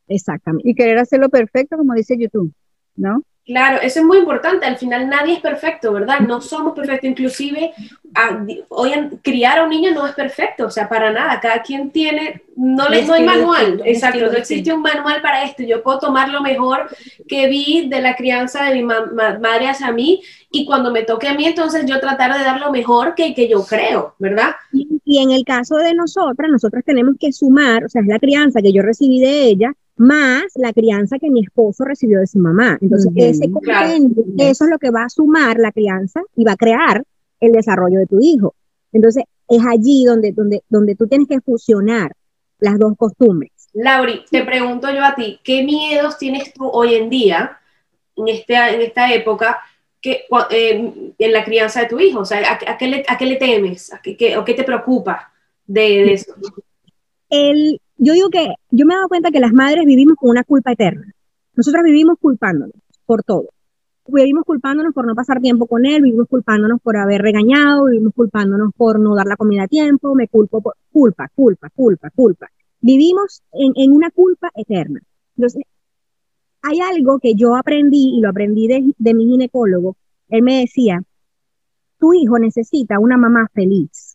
[0.09, 0.69] Exactamente.
[0.69, 2.53] Y querer hacerlo perfecto, como dice YouTube,
[2.97, 3.23] ¿no?
[3.51, 4.65] Claro, eso es muy importante.
[4.65, 6.21] Al final nadie es perfecto, ¿verdad?
[6.21, 7.11] No somos perfectos.
[7.11, 7.73] Inclusive,
[8.15, 11.41] a- hoy en, criar a un niño no es perfecto, o sea, para nada.
[11.41, 13.83] Cada quien tiene, no, le, Un no hay manual.
[13.85, 15.65] Exacto, no existe un manual para esto.
[15.65, 16.89] Yo puedo tomar lo mejor
[17.27, 21.03] que vi de la crianza de mi ma- ma- madre hacia mí y cuando me
[21.03, 24.51] toque a mí, entonces yo tratar de dar lo mejor que, que yo creo, ¿verdad?
[24.73, 28.21] Y, y en el caso de nosotras, nosotras tenemos que sumar, o sea, es la
[28.21, 32.39] crianza que yo recibí de ella, más la crianza que mi esposo recibió de su
[32.39, 32.79] mamá.
[32.81, 33.89] Entonces, ese Claro.
[33.91, 37.05] compendio, eso es lo que va a sumar la crianza y va a crear
[37.39, 38.55] el desarrollo de tu hijo.
[38.93, 42.13] Entonces, es allí donde, donde, donde tú tienes que fusionar
[42.59, 43.51] las dos costumbres.
[43.75, 47.59] Lauri, te pregunto yo a ti, ¿qué miedos tienes tú hoy en día,
[48.17, 49.59] en, este, en esta época,
[50.01, 52.21] que, eh, en la crianza de tu hijo?
[52.21, 53.93] O sea, ¿a, a qué, le, a qué le temes?
[53.93, 55.31] ¿A qué, qué- ¿O qué te preocupa
[55.67, 56.35] de, de eso?
[57.31, 60.43] el, yo digo que yo me he dado cuenta que las madres vivimos con una
[60.43, 61.13] culpa eterna.
[61.55, 63.51] Nosotras vivimos culpándonos por todo.
[64.07, 68.73] Vivimos culpándonos por no pasar tiempo con él, vivimos culpándonos por haber regañado, vivimos culpándonos
[68.75, 72.49] por no dar la comida a tiempo, me culpo por culpa, culpa, culpa, culpa.
[72.81, 75.01] Vivimos en, en una culpa eterna.
[75.37, 75.63] Entonces,
[76.63, 79.97] hay algo que yo aprendí y lo aprendí de, de mi ginecólogo.
[80.31, 81.03] Él me decía,
[81.99, 84.15] tu hijo necesita una mamá feliz.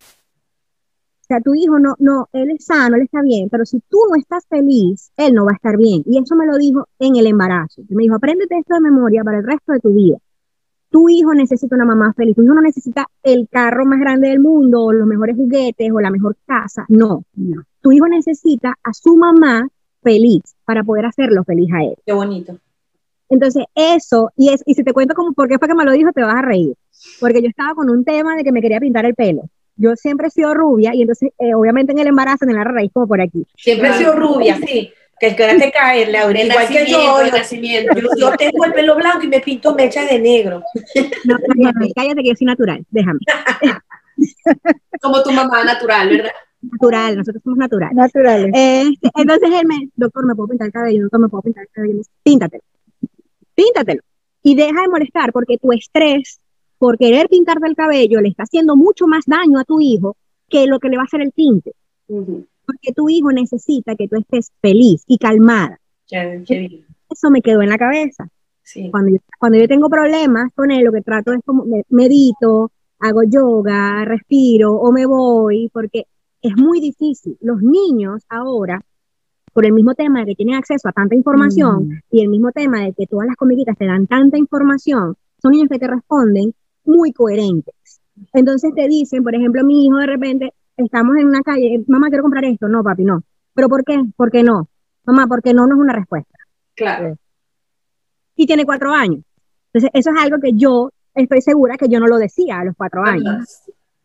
[1.26, 3.98] O sea, tu hijo no, no, él es sano, él está bien, pero si tú
[4.08, 6.04] no estás feliz, él no va a estar bien.
[6.06, 7.82] Y eso me lo dijo en el embarazo.
[7.90, 10.18] Me dijo, apréndete esto de memoria para el resto de tu vida.
[10.92, 12.36] Tu hijo necesita una mamá feliz.
[12.36, 16.00] Tu hijo no necesita el carro más grande del mundo, o los mejores juguetes, o
[16.00, 16.86] la mejor casa.
[16.90, 17.64] No, no.
[17.82, 19.68] Tu hijo necesita a su mamá
[20.04, 21.96] feliz para poder hacerlo feliz a él.
[22.06, 22.60] Qué bonito.
[23.30, 25.92] Entonces, eso, y, es, y si te cuento como por qué fue que me lo
[25.92, 26.76] dijo, te vas a reír.
[27.20, 29.50] Porque yo estaba con un tema de que me quería pintar el pelo.
[29.78, 32.92] Yo siempre he sido rubia y entonces, eh, obviamente en el embarazo, en la raíz,
[32.94, 33.46] como por aquí.
[33.58, 34.92] Siempre he sido rubia, sí.
[35.20, 36.40] Que es que ahora te cae, Laura.
[36.42, 37.94] El Igual que yo, nacimiento, el yo, nacimiento.
[38.00, 40.62] yo- yo tengo el pelo blanco y me pinto mecha de negro.
[41.26, 43.20] No, cállate, cállate que yo soy natural, déjame.
[45.02, 46.32] Como tu mamá natural, ¿verdad?
[46.62, 47.96] Natural, nosotros somos naturales.
[47.96, 48.52] Naturales.
[48.54, 51.02] Este, entonces él me, doctor, ¿me puedo pintar el cabello?
[51.04, 52.02] Doctor, ¿me puedo pintar el cabello?
[52.24, 52.64] Píntatelo.
[53.54, 54.02] Píntatelo.
[54.42, 56.40] Y deja de molestar porque tu estrés
[56.78, 60.16] por querer pintarte el cabello le está haciendo mucho más daño a tu hijo
[60.50, 61.74] que lo que le va a hacer el tinte.
[62.08, 65.80] Porque tu hijo necesita que tú estés feliz y calmada.
[66.08, 66.86] Qué- qué bien.
[67.10, 68.28] Eso me quedó en la cabeza.
[68.64, 68.90] Sí.
[68.92, 72.72] Cuando yo, cuando yo tengo problemas con él, lo que trato es como me- medito,
[73.00, 76.06] hago yoga, respiro o me voy, porque
[76.42, 77.38] es muy difícil.
[77.42, 78.82] Los niños ahora,
[79.54, 82.00] por el mismo tema de que tienen acceso a tanta información Mm.
[82.12, 85.70] y el mismo tema de que todas las comiquitas te dan tanta información, son niños
[85.70, 86.54] que te responden
[86.86, 88.02] muy coherentes.
[88.34, 92.24] Entonces te dicen, por ejemplo, mi hijo de repente, estamos en una calle, mamá, quiero
[92.24, 92.68] comprar esto.
[92.68, 93.24] No, papi, no.
[93.54, 94.02] ¿Pero por qué?
[94.16, 94.68] ¿Por qué no?
[95.06, 96.38] Mamá, porque no, no es una respuesta
[96.76, 97.16] Claro.
[98.36, 99.24] y tiene cuatro años.
[99.72, 102.76] Entonces, eso es algo que yo estoy segura que yo no lo decía a los
[102.76, 103.46] cuatro años.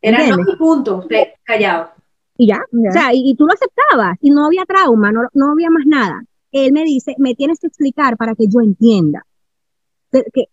[0.03, 1.07] Era no y punto,
[1.45, 1.91] callado.
[2.37, 5.53] Y ya, o sea, y, y tú lo aceptabas y no había trauma, no, no
[5.53, 6.23] había más nada.
[6.53, 9.27] Él me dice, me tienes que explicar para que yo entienda.
[10.11, 10.45] Que, que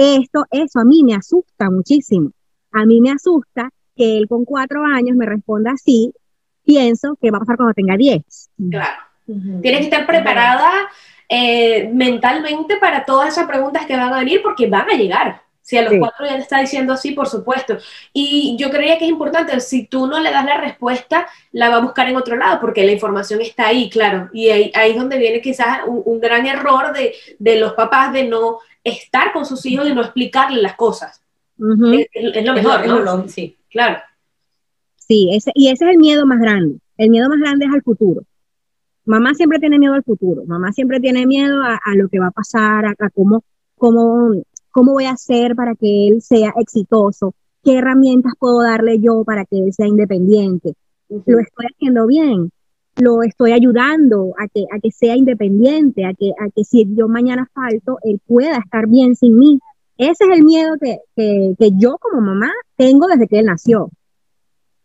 [0.00, 2.30] esto, eso a mí me asusta muchísimo.
[2.72, 6.12] A mí me asusta que él con cuatro años me responda así,
[6.64, 8.48] pienso que va a pasar cuando tenga diez.
[8.70, 9.02] Claro.
[9.26, 10.70] Tienes que estar preparada
[11.28, 15.42] eh, mentalmente para todas esas preguntas que van a venir porque van a llegar.
[15.70, 15.98] Si a los Sí.
[16.00, 17.78] cuatro ya te está diciendo así, por supuesto.
[18.12, 21.76] Y yo creía que es importante, si tú no le das la respuesta, la va
[21.76, 24.28] a buscar en otro lado porque la información está ahí, claro.
[24.32, 28.12] Y ahí, ahí es donde viene quizás un, un gran error de, de los papás
[28.12, 31.22] de no estar con sus hijos y no explicarle las cosas.
[31.92, 32.98] Es, es lo mejor, Es ¿no?
[33.00, 33.56] lo- sí.
[33.70, 33.98] Claro.
[34.96, 36.78] Sí, ese, y ese es el miedo más grande.
[36.96, 38.22] El miedo más grande es al futuro.
[39.04, 40.42] Mamá siempre tiene miedo al futuro.
[40.46, 43.44] Mamá siempre tiene miedo a, a lo que va a pasar, a, a cómo,
[43.76, 44.34] cómo,
[44.70, 49.44] cómo voy a hacer para que él sea exitoso, qué herramientas puedo darle yo para
[49.44, 50.74] que él sea independiente.
[51.08, 52.50] Lo estoy haciendo bien,
[52.96, 57.08] lo estoy ayudando a que, a que sea independiente, a que, a que si yo
[57.08, 59.58] mañana falto, él pueda estar bien sin mí.
[59.96, 63.90] Ese es el miedo que, que, que yo como mamá tengo desde que él nació.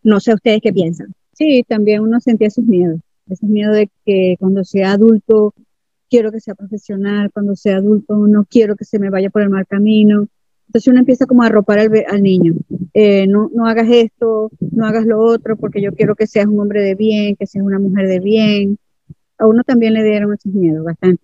[0.02, 1.12] No sé ustedes qué piensan.
[1.32, 5.52] Sí, también uno sentía esos miedos, esos miedos de que cuando sea adulto
[6.08, 9.50] quiero que sea profesional, cuando sea adulto no quiero que se me vaya por el
[9.50, 10.28] mal camino.
[10.68, 12.54] Entonces uno empieza como a arropar al, niño.
[12.92, 16.58] Eh, no, no hagas esto, no hagas lo otro, porque yo quiero que seas un
[16.58, 18.78] hombre de bien, que seas una mujer de bien.
[19.38, 21.22] A uno también le dieron esos miedos, bastante.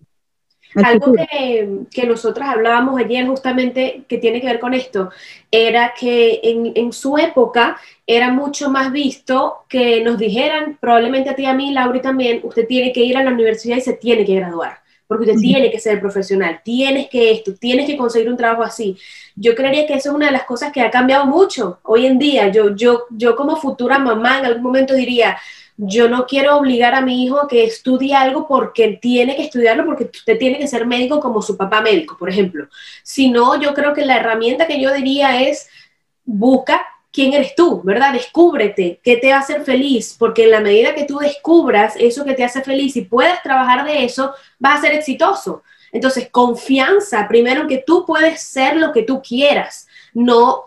[0.75, 5.09] Al Algo que, que nosotras hablábamos ayer justamente que tiene que ver con esto,
[5.51, 11.35] era que en, en su época era mucho más visto que nos dijeran, probablemente a
[11.35, 13.81] ti y a mí, Laura, y también, usted tiene que ir a la universidad y
[13.81, 17.95] se tiene que graduar, porque usted tiene que ser profesional, tienes que esto, tienes que
[17.95, 18.97] conseguir un trabajo así.
[19.35, 22.19] Yo creería que eso es una de las cosas que ha cambiado mucho hoy en
[22.19, 22.49] día.
[22.49, 25.37] Yo, yo, yo como futura mamá en algún momento diría,
[25.77, 29.85] yo no quiero obligar a mi hijo a que estudie algo porque tiene que estudiarlo,
[29.85, 32.67] porque usted tiene que ser médico como su papá médico, por ejemplo.
[33.01, 35.67] Sino, yo creo que la herramienta que yo diría es
[36.25, 38.11] busca quién eres tú, ¿verdad?
[38.13, 42.25] Descúbrete, qué te va a hacer feliz, porque en la medida que tú descubras eso
[42.25, 45.61] que te hace feliz y puedas trabajar de eso, vas a ser exitoso.
[45.91, 50.63] Entonces, confianza, primero que tú puedes ser lo que tú quieras, no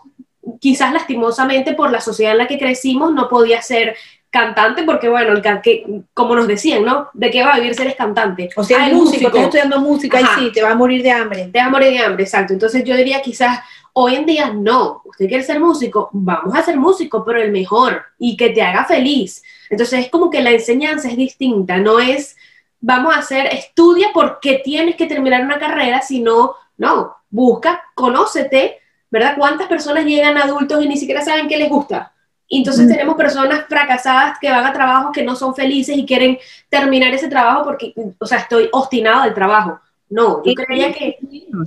[0.61, 3.97] quizás lastimosamente por la sociedad en la que crecimos no podía ser
[4.29, 7.09] cantante porque bueno, el can- que, como nos decían, ¿no?
[7.13, 8.49] ¿De qué va a vivir si eres cantante?
[8.55, 10.39] O sea, el el músico, estás estudiando música Ajá.
[10.41, 11.49] y sí, te vas a morir de hambre.
[11.51, 12.53] te vas a morir de hambre, exacto.
[12.53, 13.59] Entonces yo diría quizás
[13.99, 18.03] hoy en día no, usted quiere ser músico, vamos a ser músico, pero el mejor
[18.19, 19.41] y que te haga feliz.
[19.71, 22.35] Entonces es como que la enseñanza es distinta, no es
[22.79, 28.77] vamos a hacer estudia porque tienes que terminar una carrera, sino no, busca, conócete,
[29.09, 29.33] ¿verdad?
[29.35, 32.13] ¿Cuántas personas llegan adultos y ni siquiera saben qué les gusta?
[32.47, 32.89] Y entonces Mm.
[32.89, 36.37] tenemos personas fracasadas que van a trabajos que no son felices y quieren
[36.69, 39.79] terminar ese trabajo porque, o sea, estoy obstinado del trabajo.
[40.09, 40.55] No, yo Sí.
[40.55, 41.17] creía que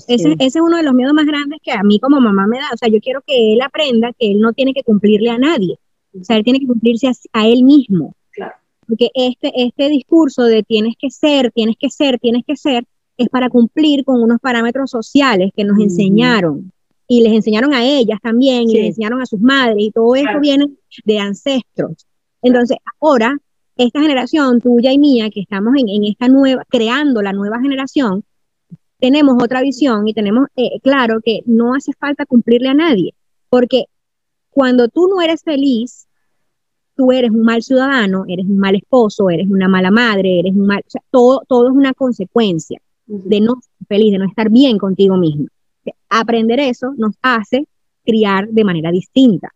[0.09, 2.59] Ese, ese es uno de los miedos más grandes que a mí como mamá me
[2.59, 2.69] da.
[2.73, 5.79] O sea, yo quiero que él aprenda que él no tiene que cumplirle a nadie.
[6.19, 8.15] O sea, él tiene que cumplirse a, a él mismo.
[8.33, 8.55] Claro.
[8.89, 12.85] Porque este, este discurso de tienes que ser, tienes que ser, tienes que ser,
[13.19, 16.73] es para cumplir con unos parámetros sociales que nos enseñaron.
[17.07, 20.25] Y les enseñaron a ellas también, y les enseñaron a sus madres, y todo eso
[20.25, 20.41] Claro.
[20.41, 20.67] viene
[21.05, 22.07] de ancestros.
[22.41, 23.37] Entonces, ahora,
[23.77, 28.25] esta generación tuya y mía, que estamos en, en esta nueva, creando la nueva generación,
[29.01, 33.15] tenemos otra visión y tenemos eh, claro que no hace falta cumplirle a nadie,
[33.49, 33.87] porque
[34.51, 36.07] cuando tú no eres feliz,
[36.97, 40.67] tú eres un mal ciudadano, eres un mal esposo, eres una mala madre, eres un
[40.67, 44.51] mal, o sea, todo, todo es una consecuencia de no ser feliz, de no estar
[44.51, 45.47] bien contigo mismo.
[46.09, 47.67] Aprender eso nos hace
[48.05, 49.49] criar de manera distinta.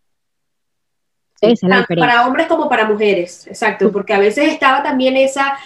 [1.41, 2.07] Esa es la diferencia.
[2.07, 5.57] Para hombres como para mujeres, exacto, porque a veces estaba también esa,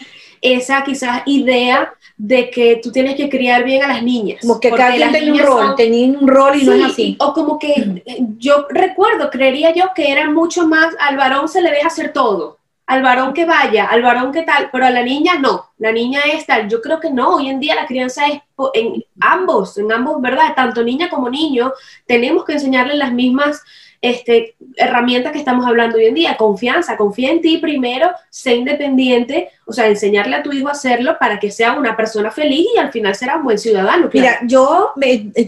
[0.41, 4.41] esa quizás idea de que tú tienes que criar bien a las niñas.
[4.41, 7.15] Como que cada quien tenía un rol, tenía un rol y no es así.
[7.19, 8.03] O como que
[8.37, 12.57] yo recuerdo, creería yo que era mucho más, al varón se le deja hacer todo,
[12.87, 16.21] al varón que vaya, al varón que tal, pero a la niña no, la niña
[16.33, 16.67] es tal.
[16.67, 18.41] Yo creo que no, hoy en día la crianza es
[18.73, 20.53] en ambos, en ambos, ¿verdad?
[20.55, 21.71] Tanto niña como niño,
[22.05, 23.63] tenemos que enseñarle las mismas
[24.01, 29.49] este, herramientas que estamos hablando hoy en día, confianza, confía en ti primero, sé independiente,
[29.65, 32.79] o sea, enseñarle a tu hijo a hacerlo para que sea una persona feliz y
[32.79, 34.09] al final será un buen ciudadano.
[34.13, 34.93] Mira, yo,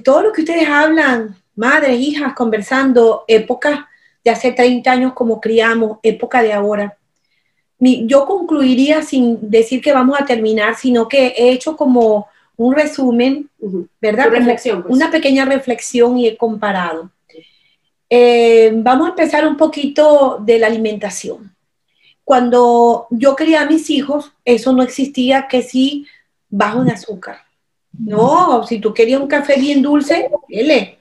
[0.04, 3.88] todo lo que ustedes hablan, madres, hijas, conversando, época
[4.24, 6.98] de hace 30 años como criamos, época de ahora.
[7.80, 13.50] yo concluiría sin decir que vamos a terminar, sino que he hecho como un resumen,
[14.00, 14.30] ¿verdad?
[14.30, 14.94] Reflexión, pues.
[14.94, 17.10] Una pequeña reflexión y he comparado.
[18.14, 21.56] Eh, vamos a empezar un poquito de la alimentación.
[22.26, 26.06] Cuando yo quería a mis hijos, eso no existía que si
[26.50, 27.38] bajo en azúcar.
[27.98, 30.98] No, si tú querías un café bien dulce, él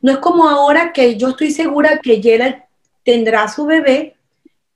[0.00, 2.62] No es como ahora que yo estoy segura que Gerald
[3.02, 4.14] tendrá su bebé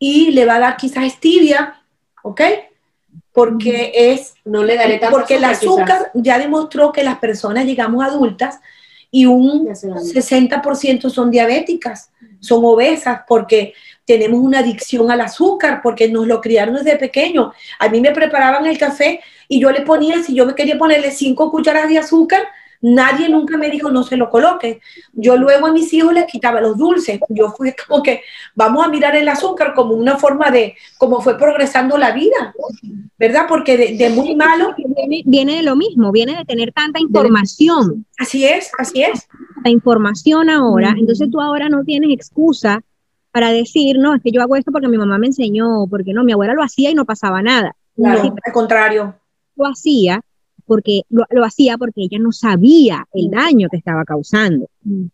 [0.01, 1.81] y le va a dar quizás stevia,
[2.25, 2.40] ¿ok?
[3.33, 4.35] Porque es...
[4.44, 8.59] No le daré tanto Porque el azúcar ya demostró que las personas llegamos adultas
[9.14, 13.75] y un 60% son diabéticas, son obesas porque
[14.07, 17.53] tenemos una adicción al azúcar, porque nos lo criaron desde pequeño.
[17.79, 21.11] A mí me preparaban el café y yo le ponía, si yo me quería ponerle
[21.11, 22.42] cinco cucharadas de azúcar,
[22.83, 24.81] Nadie nunca me dijo no se lo coloque.
[25.12, 27.21] Yo luego a mis hijos les quitaba los dulces.
[27.29, 28.23] Yo fui como que
[28.57, 32.53] vamos a mirar el azúcar como una forma de cómo fue progresando la vida,
[33.16, 33.47] ¿verdad?
[33.49, 34.75] Porque de, muy malo.
[35.25, 38.05] Viene, de lo mismo, viene de tener tanta información.
[38.18, 39.29] Así es, así es.
[39.64, 42.83] La información ahora, entonces tú ahora no tienes excusa
[43.31, 46.25] para decir, no, es que yo hago esto porque mi mamá me enseñó, porque no,
[46.25, 47.77] mi abuela lo hacía y no pasaba nada.
[47.95, 49.14] Claro, al contrario.
[49.55, 50.21] Lo hacía
[50.73, 53.31] porque lo, hacía porque ella no sabía el mm.
[53.31, 54.71] daño que estaba causando.
[54.81, 55.05] Mm.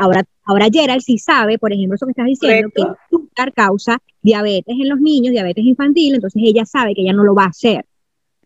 [0.00, 4.02] Ahora, ahora Gerald sí sabe, por ejemplo, eso que estás diciendo, que el azúcar causa
[4.20, 7.50] diabetes en los niños, diabetes infantil, entonces ella sabe que ella no lo va a
[7.50, 7.84] hacer.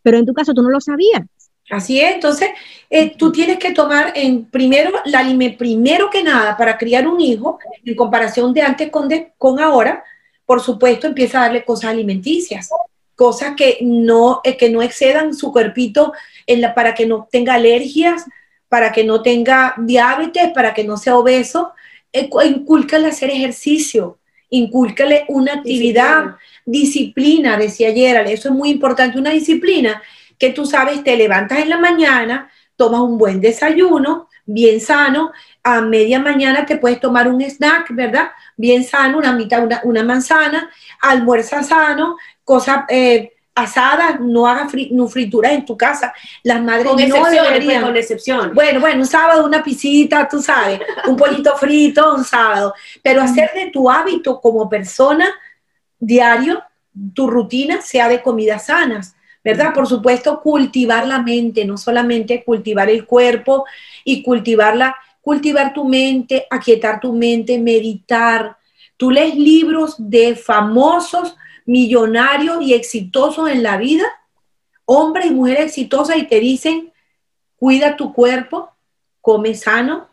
[0.03, 1.23] Pero en tu caso tú no lo sabías.
[1.70, 2.51] Así es, entonces
[2.90, 5.25] eh, tú tienes que tomar en primero, la,
[5.57, 10.05] primero que nada, para criar un hijo, en comparación de antes con, con ahora,
[10.44, 12.68] por supuesto, empieza a darle cosas alimenticias
[13.20, 16.14] cosas que no, eh, que no excedan su cuerpito
[16.46, 18.24] en la, para que no tenga alergias,
[18.66, 21.72] para que no tenga diabetes, para que no sea obeso.
[22.14, 24.16] Eh, incúlcale hacer ejercicio,
[24.48, 27.59] incúlcale una actividad, disciplina.
[27.59, 30.00] decía ayer, eso es muy importante, una disciplina
[30.38, 35.30] que tú sabes, te levantas en la mañana, tomas un buen desayuno, bien sano,
[35.62, 38.30] a media mañana te puedes tomar un snack, ¿verdad?
[38.56, 40.70] Bien sano, una mitad, una, una manzana,
[41.02, 42.16] almuerza sano,
[42.50, 46.12] cosas eh, asadas, no hagas no frituras en tu casa.
[46.42, 47.84] Las madres con no pues, deberían.
[47.84, 48.52] Con excepción.
[48.56, 52.74] Bueno, bueno, un sábado una pisita, tú sabes, un pollito frito un sábado.
[53.04, 55.32] Pero hacer de tu hábito como persona
[56.00, 56.60] diario,
[57.14, 59.14] tu rutina sea de comidas sanas.
[59.44, 59.72] ¿verdad?
[59.72, 63.64] Por supuesto, cultivar la mente, no solamente cultivar el cuerpo
[64.04, 68.56] y cultivarla, cultivar tu mente, aquietar tu mente, meditar.
[68.96, 71.36] Tú lees libros de famosos
[71.66, 74.05] millonarios y exitosos en la vida,
[74.85, 76.92] hombres y mujeres exitosas, y te dicen,
[77.57, 78.70] cuida tu cuerpo,
[79.20, 80.09] come sano,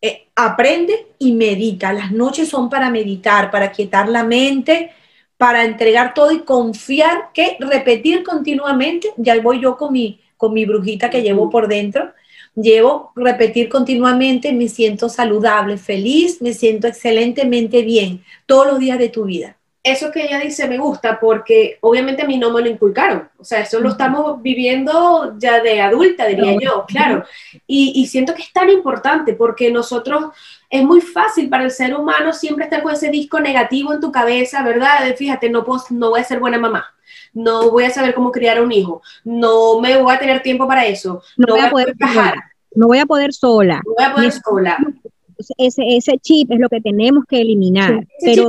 [0.00, 1.92] eh, aprende y medita.
[1.92, 4.90] Las noches son para meditar, para quietar la mente,
[5.36, 10.64] para entregar todo y confiar que repetir continuamente, ya voy yo con mi, con mi
[10.64, 12.12] brujita que llevo por dentro,
[12.54, 19.08] llevo repetir continuamente, me siento saludable, feliz, me siento excelentemente bien todos los días de
[19.08, 22.68] tu vida eso que ella dice me gusta porque obviamente a mí no me lo
[22.68, 23.28] inculcaron.
[23.38, 27.22] O sea, eso lo estamos viviendo ya de adulta, diría yo, claro.
[27.66, 30.32] Y, siento que es tan importante porque nosotros,
[30.70, 34.10] es muy fácil para el ser humano siempre estar con ese disco negativo en tu
[34.10, 35.04] cabeza, ¿verdad?
[35.04, 36.86] De, fíjate, no, puedo, no voy a ser buena mamá.
[37.34, 39.02] No voy a saber cómo criar a un hijo.
[39.22, 41.22] No me voy a tener tiempo para eso.
[41.36, 42.34] No, voy, a poder viajar.
[42.74, 43.82] No voy a poder sola.
[43.84, 44.78] No voy a poder sola
[45.58, 48.06] ese, ese chip es lo que tenemos que eliminar.
[48.20, 48.48] pero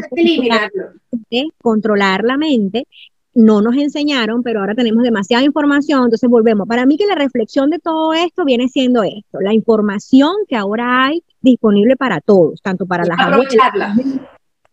[1.61, 2.87] controlar la mente
[3.35, 6.67] no nos enseñaron, pero ahora tenemos demasiada información, entonces volvemos.
[6.67, 11.05] Para mí que la reflexión de todo esto viene siendo esto, la información que ahora
[11.05, 13.97] hay disponible para todos, tanto para las abuelas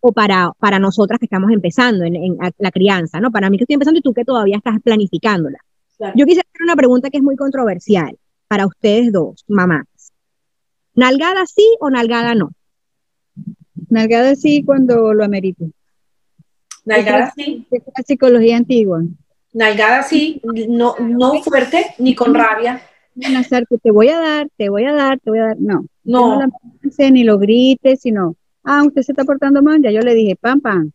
[0.01, 3.31] o para, para nosotras que estamos empezando en, la crianza, ¿no?
[3.31, 5.59] Para mí que estoy empezando y tú que todavía estás planificándola.
[6.15, 8.17] Yo quisiera hacer una pregunta que es muy controversial
[8.49, 9.87] para ustedes dos, mamás.
[10.95, 12.53] ¿Nalgada sí o nalgada no?
[13.89, 15.67] Nalgada sí cuando lo amerito.
[16.85, 17.67] Nalgada sí.
[17.71, 19.03] Es la psicología antigua.
[19.53, 22.83] Nalgada sí, no, no fuerte ni con rabia.
[23.15, 25.57] Nazar, que te voy a dar, te voy a dar, te voy a dar.
[25.59, 26.41] No, no.
[26.41, 26.51] no
[26.83, 30.37] la ni lo grites, sino, ah, usted se está portando mal, ya yo le dije,
[30.37, 30.93] pam, pam.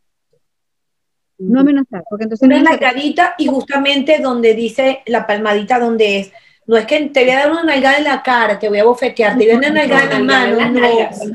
[1.37, 2.47] No amenazar, porque entonces...
[2.47, 6.31] Una nalgadita y justamente donde dice la palmadita donde es,
[6.67, 8.83] no es que te voy a dar una nalgada en la cara, te voy a
[8.83, 10.79] bofetear, te voy a dar una nalgada en la mano, no,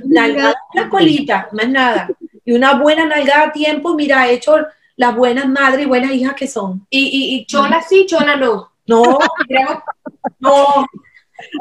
[0.05, 2.09] nalgada en la colita, más nada
[2.45, 4.57] y una buena nalgada a tiempo, mira, he hecho
[4.97, 6.87] las buenas madres y buenas hijas que son.
[6.91, 8.71] Y, y, y chola sí, chola no.
[8.87, 9.19] No,
[10.41, 10.87] no.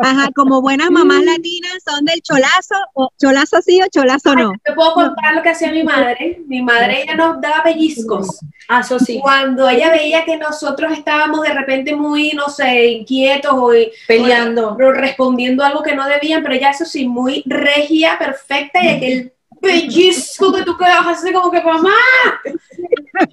[0.01, 4.53] Ajá, como buenas mamás latinas son del cholazo, o cholazo sí o cholazo no.
[4.63, 6.41] te puedo contar lo que hacía mi madre.
[6.47, 8.39] Mi madre ella nos daba pellizcos.
[8.67, 9.19] Ah, eso sí.
[9.21, 13.71] Cuando ella veía que nosotros estábamos de repente muy, no sé, inquietos o
[14.07, 18.87] peleando, o respondiendo algo que no debían, pero ella eso sí, muy regia, perfecta y
[18.87, 21.93] aquel pellizco que tú quedas así como que mamá.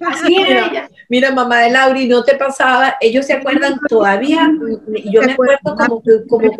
[0.07, 0.89] Así era ella.
[1.09, 4.49] Mira, mamá de Lauri, no te pasaba, ellos se acuerdan todavía,
[5.11, 6.57] yo me acuerdo como, como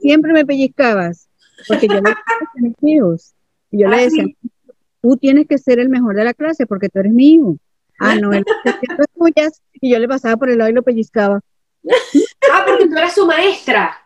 [0.00, 1.28] siempre me pellizcabas,
[1.66, 2.00] porque yo
[2.56, 3.34] mis hijos,
[3.70, 4.24] y yo le ah, decía,
[5.00, 7.56] tú tienes que ser el mejor de la clase porque tú eres mi hijo.
[7.98, 8.44] Ah, no, él
[9.16, 11.40] tuyas, y yo le pasaba por el lado y lo pellizcaba.
[12.52, 13.96] Ah, porque tú eras su maestra.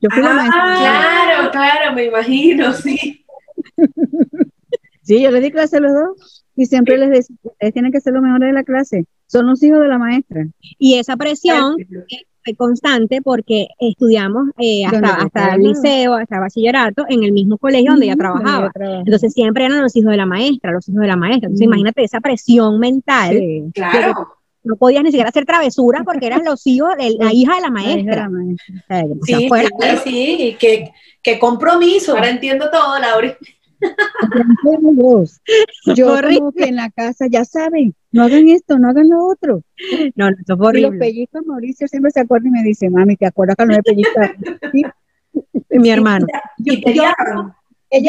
[0.00, 0.76] Yo fui la maestra.
[0.76, 3.24] Claro, claro, me imagino, sí.
[5.08, 8.00] Sí, yo le di clase a los dos y siempre les decía, ustedes tienen que
[8.02, 10.46] ser los mejores de la clase, son los hijos de la maestra.
[10.78, 11.76] Y esa presión
[12.44, 18.04] fue constante porque estudiamos eh, hasta, el liceo, hasta bachillerato, en el mismo colegio donde
[18.04, 18.70] ella trabajaba.
[18.76, 21.46] Entonces siempre eran los hijos de la maestra, los hijos de la maestra.
[21.46, 23.40] Entonces imagínate esa presión mental.
[23.72, 24.34] claro.
[24.62, 27.70] No podías ni siquiera hacer travesuras porque eran los hijos de la hija de la
[27.70, 28.28] maestra.
[29.22, 29.48] sí,
[30.04, 30.90] sí, qué,
[31.22, 32.12] qué compromiso.
[32.14, 33.34] Ahora entiendo todo, Laura.
[35.94, 39.62] Yo como que en la casa, ya saben, no hagan esto, no hagan lo otro.
[40.14, 40.80] No, no, eso es horrible.
[40.80, 43.74] Y los pellizcos, Mauricio siempre se acuerda y me dice, mami, ¿te acuerdas que no
[43.74, 44.36] me pellizcaron?
[45.70, 46.26] Mi hermano.
[46.58, 46.72] Yo,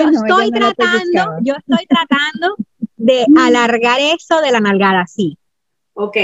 [0.09, 2.55] estoy tratando, yo estoy tratando
[2.97, 5.37] de alargar eso de la nalgada así.
[5.93, 6.17] Ok.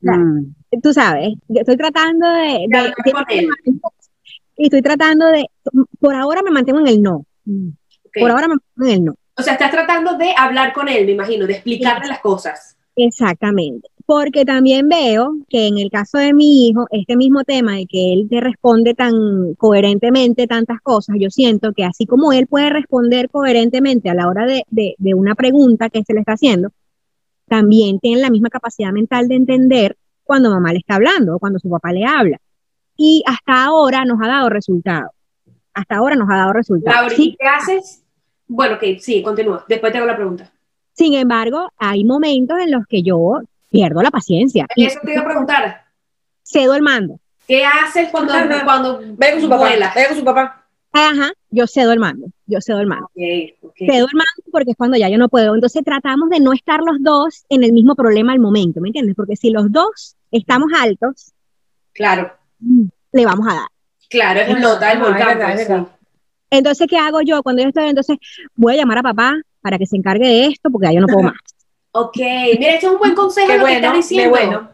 [0.00, 0.54] Mm.
[0.82, 2.66] Tú sabes, estoy tratando de,
[4.56, 5.46] y estoy tratando de,
[6.00, 7.24] por ahora me mantengo en el no.
[8.20, 9.14] Por ahora me él no.
[9.38, 12.76] O sea, estás tratando de hablar con él, me imagino, de explicarle las cosas.
[12.96, 13.88] Exactamente.
[14.06, 18.14] Porque también veo que en el caso de mi hijo, este mismo tema de que
[18.14, 23.28] él te responde tan coherentemente tantas cosas, yo siento que así como él puede responder
[23.28, 26.70] coherentemente a la hora de, de una pregunta que se le está haciendo,
[27.46, 31.58] también tiene la misma capacidad mental de entender cuando mamá le está hablando o cuando
[31.58, 32.38] su papá le habla.
[32.96, 35.10] Y hasta ahora nos ha dado resultados.
[35.74, 37.12] Hasta ahora nos ha dado resultados.
[37.14, 38.05] ¿qué haces
[38.48, 39.64] bueno, ok, sí, continúa.
[39.68, 40.52] Después te hago la pregunta.
[40.92, 43.40] Sin embargo, hay momentos en los que yo
[43.70, 44.66] pierdo la paciencia.
[44.74, 45.84] Eso te iba a preguntar.
[46.42, 47.18] Cedo el mando.
[47.46, 48.32] ¿Qué haces cuando,
[48.64, 49.70] cuando ve con su papá?
[49.94, 50.66] Ve con su papá.
[50.92, 53.08] Ajá, yo cedo el mando, yo cedo el mando.
[53.12, 55.54] Okay, Cedo el mando porque es cuando ya yo no puedo.
[55.54, 59.14] Entonces tratamos de no estar los dos en el mismo problema al momento, ¿me entiendes?
[59.14, 61.34] Porque si los dos estamos altos,
[61.92, 62.32] claro,
[63.12, 63.68] le vamos a dar.
[64.08, 65.88] Claro, es nota el volcán.
[66.50, 67.88] Entonces, ¿qué hago yo cuando yo estoy?
[67.88, 68.18] Entonces,
[68.54, 71.06] voy a llamar a papá para que se encargue de esto, porque ya yo no
[71.06, 71.34] puedo más.
[71.92, 72.16] ok,
[72.58, 74.30] mira, esto es un buen consejo lo que estás diciendo.
[74.30, 74.70] bueno.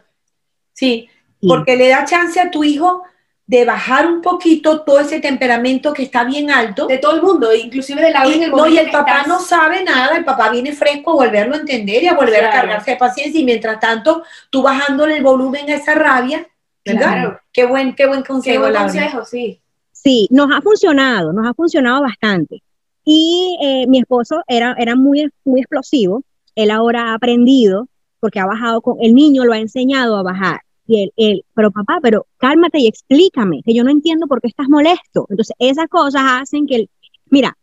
[0.73, 1.09] Sí,
[1.47, 3.03] porque le da chance a tu hijo
[3.45, 6.87] de bajar un poquito todo ese temperamento que está bien alto.
[6.87, 9.83] De todo el mundo, inclusive de la y, el No, y el papá no sabe
[9.83, 12.97] nada, el papá viene fresco a volverlo a entender y a volver a cargarse de
[12.97, 16.47] paciencia, y mientras tanto, tú bajándole el volumen a esa rabia.
[16.83, 17.39] Claro.
[17.51, 18.53] Qué buen, qué buen consejo.
[18.53, 19.61] Qué buen consejo, sí.
[20.03, 22.61] Sí, nos ha funcionado, nos ha funcionado bastante.
[23.05, 26.23] Y eh, mi esposo era, era muy, muy explosivo.
[26.55, 27.87] Él ahora ha aprendido
[28.19, 30.59] porque ha bajado con, el niño lo ha enseñado a bajar.
[30.85, 34.49] Y él, él, pero papá, pero cálmate y explícame, que yo no entiendo por qué
[34.49, 35.25] estás molesto.
[35.29, 36.89] Entonces, esas cosas hacen que,
[37.29, 37.57] mira,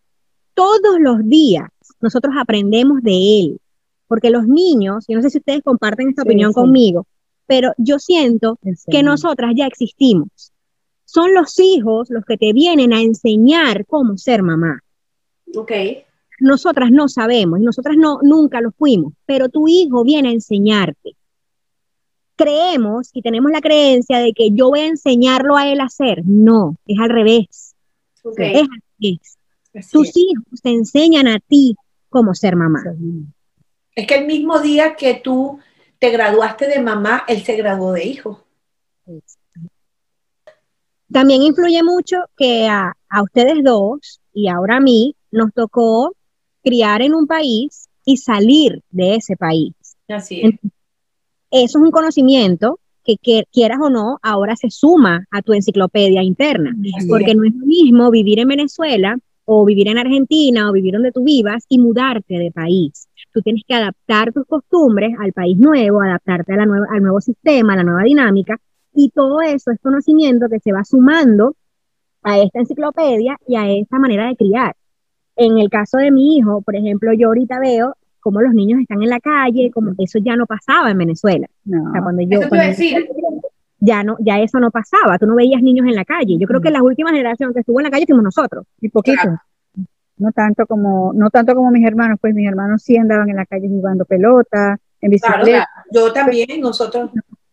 [0.54, 1.68] todos los días
[2.00, 3.60] nosotros aprendemos de él,
[4.06, 7.06] porque los niños, yo no sé si ustedes comparten esta opinión conmigo,
[7.46, 8.58] pero yo siento
[8.90, 10.52] que nosotras ya existimos
[11.12, 14.80] son los hijos los que te vienen a enseñar cómo ser mamá.
[15.56, 15.72] Ok.
[16.38, 21.16] Nosotras no sabemos y nosotras no, nunca lo fuimos, pero tu hijo viene a enseñarte.
[22.36, 26.22] creemos y tenemos la creencia de que yo voy a enseñarlo a él a hacer.
[26.24, 27.74] No, es al revés.
[28.22, 28.52] Okay.
[28.54, 29.38] Es al revés.
[29.74, 30.16] Así Tus es.
[30.16, 31.76] hijos te enseñan a ti
[32.08, 32.82] cómo ser mamá.
[33.94, 35.58] Es que el mismo día que tú
[35.98, 38.42] te graduaste de mamá, él se graduó de hijo.
[41.12, 46.14] También influye mucho que a, a ustedes dos y ahora a mí nos tocó
[46.62, 49.74] criar en un país y salir de ese país.
[50.08, 50.54] Así es.
[51.50, 56.22] Eso es un conocimiento que, que, quieras o no, ahora se suma a tu enciclopedia
[56.22, 57.36] interna, Así porque es.
[57.36, 61.24] no es lo mismo vivir en Venezuela o vivir en Argentina o vivir donde tú
[61.24, 63.08] vivas y mudarte de país.
[63.32, 67.20] Tú tienes que adaptar tus costumbres al país nuevo, adaptarte a la nueva, al nuevo
[67.20, 68.60] sistema, a la nueva dinámica,
[68.94, 71.54] y todo eso es conocimiento que se va sumando
[72.22, 74.74] a esta enciclopedia y a esta manera de criar.
[75.36, 79.02] En el caso de mi hijo, por ejemplo, yo ahorita veo cómo los niños están
[79.02, 81.46] en la calle, como que eso ya no pasaba en Venezuela.
[81.64, 81.88] No.
[81.88, 83.08] O sea, cuando yo, cuando- decir.
[83.78, 86.36] ya no, ya eso no pasaba, tú no veías niños en la calle.
[86.38, 88.66] Yo creo que la última generación que estuvo en la calle fuimos nosotros.
[88.80, 89.22] Y poquito.
[90.18, 93.46] No tanto como, no tanto como mis hermanos, pues mis hermanos sí andaban en la
[93.46, 95.68] calle jugando pelota, en Claro, bicicleta.
[95.90, 97.10] yo también, nosotros.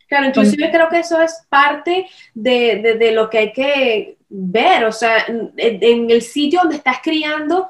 [0.08, 4.86] Claro, inclusive creo que eso es parte de, de- de lo que hay que ver,
[4.86, 7.68] o sea, en, en el sitio donde estás criando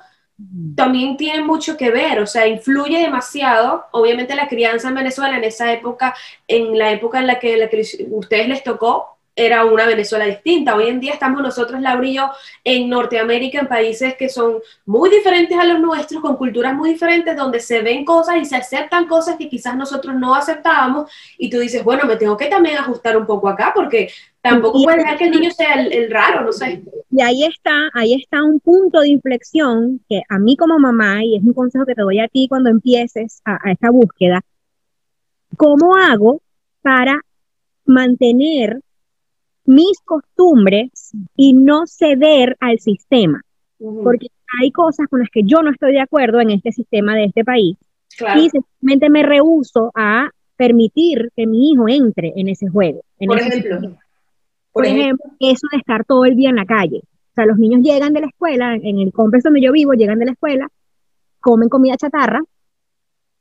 [0.75, 5.43] también tiene mucho que ver, o sea, influye demasiado, obviamente la crianza en Venezuela en
[5.43, 6.15] esa época,
[6.47, 10.75] en la época en la que, la que ustedes les tocó, era una Venezuela distinta.
[10.75, 12.31] Hoy en día estamos nosotros, Laura y yo,
[12.63, 17.37] en Norteamérica, en países que son muy diferentes a los nuestros, con culturas muy diferentes,
[17.37, 21.59] donde se ven cosas y se aceptan cosas que quizás nosotros no aceptábamos, y tú
[21.59, 24.09] dices, bueno, me tengo que también ajustar un poco acá, porque
[24.41, 26.81] tampoco puedes dejar que el niño sea el, el raro, no sé.
[27.11, 31.37] Y ahí está, ahí está un punto de inflexión que a mí como mamá, y
[31.37, 34.41] es un consejo que te doy a ti cuando empieces a, a esta búsqueda,
[35.55, 36.41] ¿cómo hago
[36.81, 37.21] para
[37.85, 38.81] mantener
[39.67, 43.41] mis costumbres y no ceder al sistema?
[43.77, 44.27] Porque
[44.59, 47.43] hay cosas con las que yo no estoy de acuerdo en este sistema de este
[47.45, 47.77] país
[48.17, 48.41] claro.
[48.41, 53.01] y simplemente me rehúso a permitir que mi hijo entre en ese juego.
[53.19, 53.97] en Por ese ejemplo.
[54.71, 57.01] Por ejemplo, eso de estar todo el día en la calle.
[57.03, 60.19] O sea, los niños llegan de la escuela, en el complex donde yo vivo, llegan
[60.19, 60.67] de la escuela,
[61.39, 62.41] comen comida chatarra,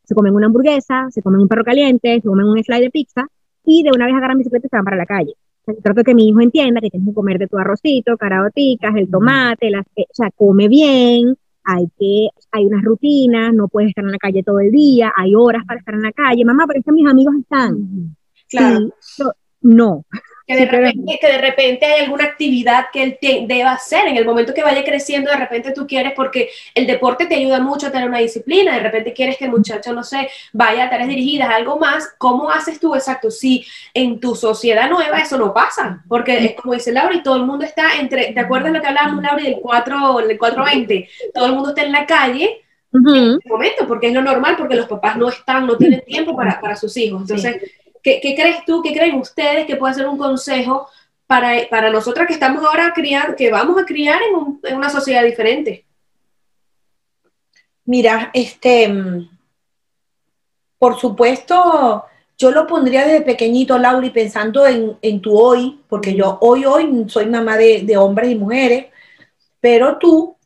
[0.04, 3.26] se comen una hamburguesa, se comen un perro caliente, se comen un slide de pizza
[3.64, 5.34] y de una vez agarran bicicleta y se van para la calle.
[5.82, 9.70] Trato que mi hijo entienda que tienes que comer de tu arrocito, caraoticas, el tomate,
[9.70, 14.18] las, o sea, come bien, hay que, hay unas rutinas, no puedes estar en la
[14.18, 16.44] calle todo el día, hay horas para estar en la calle.
[16.44, 18.16] Mamá, pero es que mis amigos están.
[18.48, 18.90] Claro.
[19.00, 19.24] Sí,
[19.62, 20.04] no.
[20.46, 23.72] Que de, Sí, pero- repente, que de repente hay alguna actividad que él te- deba
[23.72, 24.06] hacer.
[24.06, 27.58] En el momento que vaya creciendo, de repente tú quieres, porque el deporte te ayuda
[27.60, 30.90] mucho a tener una disciplina, de repente quieres que el muchacho, no sé, vaya a
[30.90, 32.14] tareas dirigidas, algo más.
[32.18, 33.30] ¿Cómo haces tú exacto?
[33.30, 37.36] Si en tu sociedad nueva eso no pasa, porque es como dice Laura, y todo
[37.36, 41.08] el mundo está entre, ¿te acuerdas lo que hablábamos, Laura, del 4, del 420?
[41.34, 42.62] Todo el mundo está en la calle
[42.94, 46.34] en este momento, porque es lo normal, porque los papás no están, no tienen tiempo
[46.36, 47.22] para, para sus hijos.
[47.22, 47.56] Entonces,
[48.06, 50.88] ¿qué, qué crees tú, qué creen ustedes que puede ser un consejo
[51.26, 54.76] para, para nosotras que estamos ahora a criar, que vamos a criar en, un- en
[54.76, 55.84] una sociedad diferente?
[57.84, 58.88] Mira, este,
[60.78, 62.04] por supuesto,
[62.38, 67.06] yo lo pondría desde pequeñito, Lauri, pensando en, en tu hoy, porque yo hoy, hoy
[67.08, 68.86] soy mamá de, de hombres y mujeres,
[69.60, 70.36] pero tú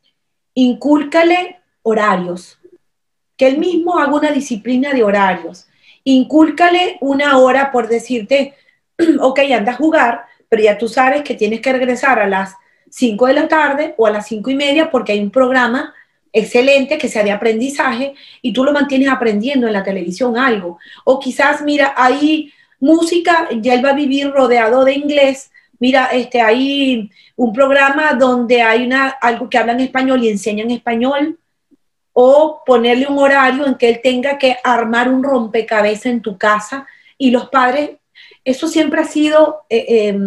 [0.54, 2.58] incúlcale horarios,
[3.36, 5.66] que él mismo haga una disciplina de horarios,
[6.04, 8.54] incúlcale una hora por decirte,
[9.20, 12.54] ok, anda a jugar, pero ya tú sabes que tienes que regresar a las
[12.90, 15.94] 5 de la tarde o a las 5 y media porque hay un programa
[16.32, 20.78] excelente que sea de aprendizaje y tú lo mantienes aprendiendo en la televisión algo.
[21.04, 25.50] O quizás, mira, hay música, ya él va a vivir rodeado de inglés.
[25.78, 30.64] Mira, este, hay un programa donde hay una, algo que habla en español y enseña
[30.64, 31.38] en español.
[32.12, 36.86] O ponerle un horario en que él tenga que armar un rompecabezas en tu casa.
[37.16, 37.90] Y los padres,
[38.44, 40.18] eso siempre ha sido eh, eh,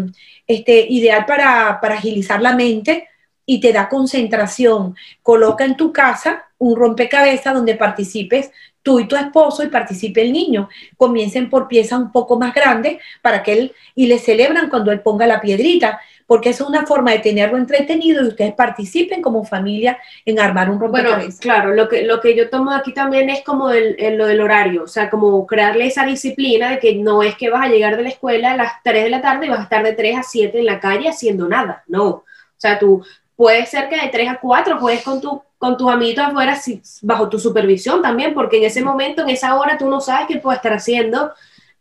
[0.48, 3.08] este, ideal para, para agilizar la mente
[3.46, 4.96] y te da concentración.
[5.22, 8.52] Coloca en tu casa un rompecabezas donde participes
[8.84, 10.70] tú y tu esposo y participe el niño.
[10.98, 15.02] Comiencen por piezas un poco más grandes para que él, y le celebran cuando él
[15.02, 16.00] ponga la piedrita,
[16.34, 20.80] porque es una forma de tenerlo entretenido y ustedes participen como familia en armar un
[20.80, 21.40] Bueno, rompecabezas.
[21.40, 24.42] claro, lo que, lo que yo tomo aquí también es como el, el- lo del
[24.42, 27.98] horario, o sea, como crearle esa disciplina de que no es que vas a llegar
[27.98, 30.18] de la escuela a las 3 de la tarde y vas a estar de 3
[30.18, 32.08] a 7 en la calle haciendo nada, no.
[32.08, 32.24] O
[32.58, 33.06] sea, tú
[33.36, 36.82] puedes ser que de 3 a 4 juegues con, tu, con tus amiguitos afuera si-
[37.04, 40.38] bajo tu supervisión también, porque en ese momento, en esa hora, tú no sabes qué
[40.40, 41.32] puede estar haciendo.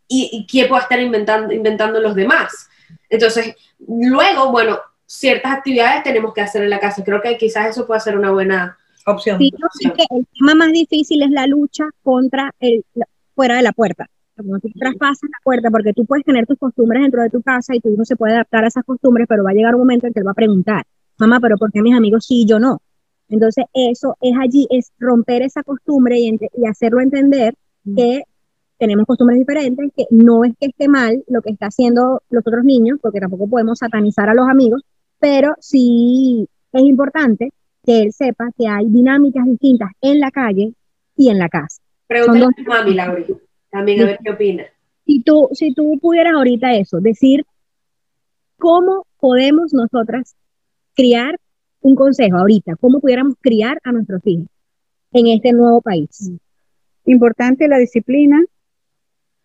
[0.07, 2.69] y, y quién puede estar inventando, inventando los demás.
[3.13, 3.55] Entonces,
[3.87, 7.03] luego, bueno, ciertas actividades tenemos que hacer en la casa.
[7.03, 9.37] Creo que quizás eso puede ser una buena opción.
[9.37, 12.83] Sí, yo sé que el tema más difícil es la lucha contra el
[13.35, 14.07] fuera de la puerta.
[14.35, 17.75] Cuando tú traspasas la puerta, porque tú puedes tener tus costumbres dentro de tu casa
[17.75, 20.07] y tú no se puede adaptar a esas costumbres, pero va a llegar un momento
[20.07, 20.83] en que él va a preguntar,
[21.19, 22.81] mamá, pero ¿por qué mis amigos sí y yo no?
[23.29, 27.53] Entonces, eso es allí, es romper esa costumbre y, y hacerlo entender
[27.95, 28.23] que
[28.83, 32.65] tenemos costumbres diferentes, que no es que esté mal lo que está haciendo los otros
[32.65, 34.81] niños, porque tampoco podemos satanizar a los amigos,
[35.19, 37.53] pero sí es importante
[37.85, 40.73] que él sepa que hay dinámicas distintas en la calle
[41.15, 41.81] y en la casa.
[42.07, 43.23] Pregúntale a mami, Laura,
[43.69, 44.65] también a ver qué opina.
[45.05, 47.45] Si tú, si tú pudieras ahorita eso, decir
[48.57, 50.35] cómo podemos nosotras
[50.93, 51.39] criar
[51.79, 54.47] un consejo ahorita, cómo pudiéramos criar a nuestros hijos
[55.13, 56.31] en este nuevo país.
[57.05, 58.41] Importante la disciplina,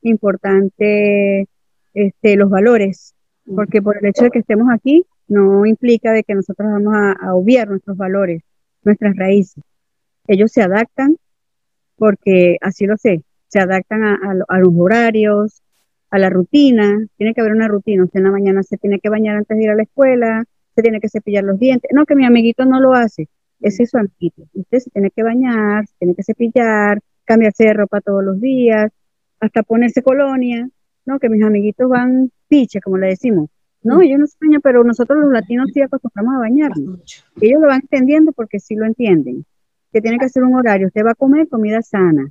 [0.02, 1.46] importante
[1.94, 3.14] este, los valores,
[3.54, 7.34] porque por el hecho de que estemos aquí, no implica de que nosotros vamos a,
[7.34, 8.42] obviar nuestros valores,
[8.82, 9.62] nuestras raíces.
[10.26, 11.16] Ellos se adaptan
[11.96, 15.62] porque así lo sé, se adaptan a, los horarios,
[16.10, 19.08] a la rutina, tiene que haber una rutina, usted en la mañana se tiene que
[19.08, 20.44] bañar antes de ir a la escuela,
[20.74, 23.28] se tiene que cepillar los dientes, no, que mi amiguito no lo hace,
[23.60, 27.74] ese es su amiguito, usted se tiene que bañar, se tiene que cepillar, cambiarse de
[27.74, 28.92] ropa todos los días,
[29.40, 30.68] hasta ponerse colonia,
[31.06, 33.48] no, que mis amiguitos van piche, como le decimos,
[33.82, 37.00] no, ellos no se bañan, pero nosotros los latinos sí acostumbramos a bañarnos.
[37.40, 39.44] Ellos lo van entendiendo porque sí lo entienden.
[39.92, 40.88] Que tiene que hacer un horario.
[40.88, 42.28] Usted va a comer comida sana.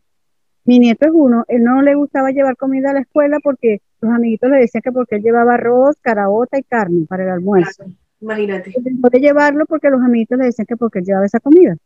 [0.66, 4.12] Mi nieto es uno, él no le gustaba llevar comida a la escuela porque los
[4.12, 7.86] amiguitos le decían que porque él llevaba arroz, caraota y carne para el almuerzo.
[8.20, 8.74] imagínate.
[9.00, 11.78] Puede llevarlo porque los amiguitos le decían que porque él llevaba esa comida.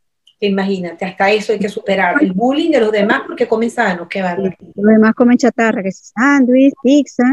[0.44, 2.16] Imagínate, hasta eso hay que superar.
[2.22, 4.56] El bullying de los demás porque comen sano, qué bárbaro.
[4.76, 7.24] Los demás comen chatarra, que es sándwich, pizza,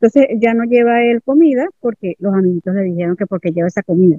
[0.00, 3.82] entonces ya no lleva él comida porque los amiguitos le dijeron que porque lleva esa
[3.82, 4.18] comida.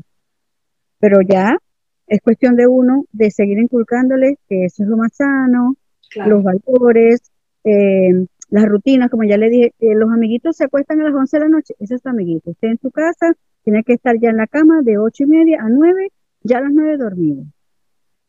[0.99, 1.57] Pero ya
[2.05, 5.75] es cuestión de uno de seguir inculcándole que eso es lo más sano,
[6.15, 7.31] los valores,
[7.63, 11.43] eh, las rutinas, como ya le dije, los amiguitos se acuestan a las 11 de
[11.43, 12.51] la noche, ese es tu amiguito.
[12.51, 15.61] Usted en su casa tiene que estar ya en la cama de 8 y media
[15.61, 16.11] a 9,
[16.43, 17.43] ya a las 9 dormido.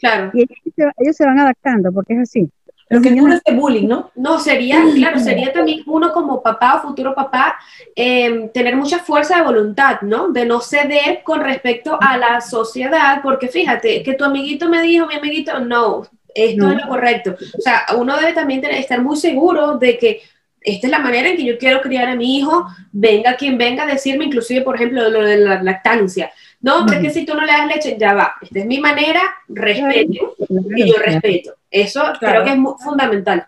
[0.00, 0.30] Claro.
[0.34, 2.50] Y ellos se van adaptando porque es así.
[2.88, 4.10] Lo que no es bullying, ¿no?
[4.16, 7.56] No, sería, claro, sería también uno como papá o futuro papá,
[7.94, 10.32] em, tener mucha fuerza de voluntad, ¿no?
[10.32, 15.06] De no ceder con respecto a la sociedad, porque fíjate, que tu amiguito me dijo,
[15.06, 16.02] mi amiguito, no,
[16.34, 17.36] esto es lo correcto.
[17.56, 20.22] O sea, uno debe también tener, estar muy seguro de que
[20.60, 23.84] esta es la manera en que yo quiero criar a mi hijo, venga quien venga
[23.84, 26.32] a decirme, inclusive, por ejemplo, lo de la lactancia.
[26.60, 28.34] No, porque que si tú no le das leche, ya va.
[28.40, 30.34] Esta es mi manera, respeto.
[30.76, 31.54] Y yo respeto.
[31.70, 33.46] Eso creo que es muy fundamental.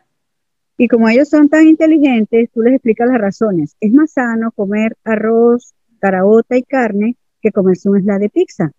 [0.78, 3.76] Y como ellos son tan inteligentes, tú les explicas las razones.
[3.80, 8.72] Es más sano comer arroz, caraota y carne que comerse un slab de pizza.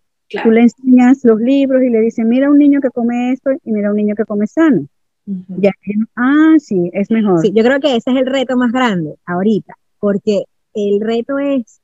[0.44, 3.72] Tú le enseñas los libros y le dices, mira un niño que come esto y
[3.72, 4.88] mira un niño que come sano.
[5.26, 5.72] ya,
[6.16, 7.40] ah, sí, es mejor.
[7.40, 11.83] Sí, yo creo que ese es el reto más grande ahorita, porque el reto es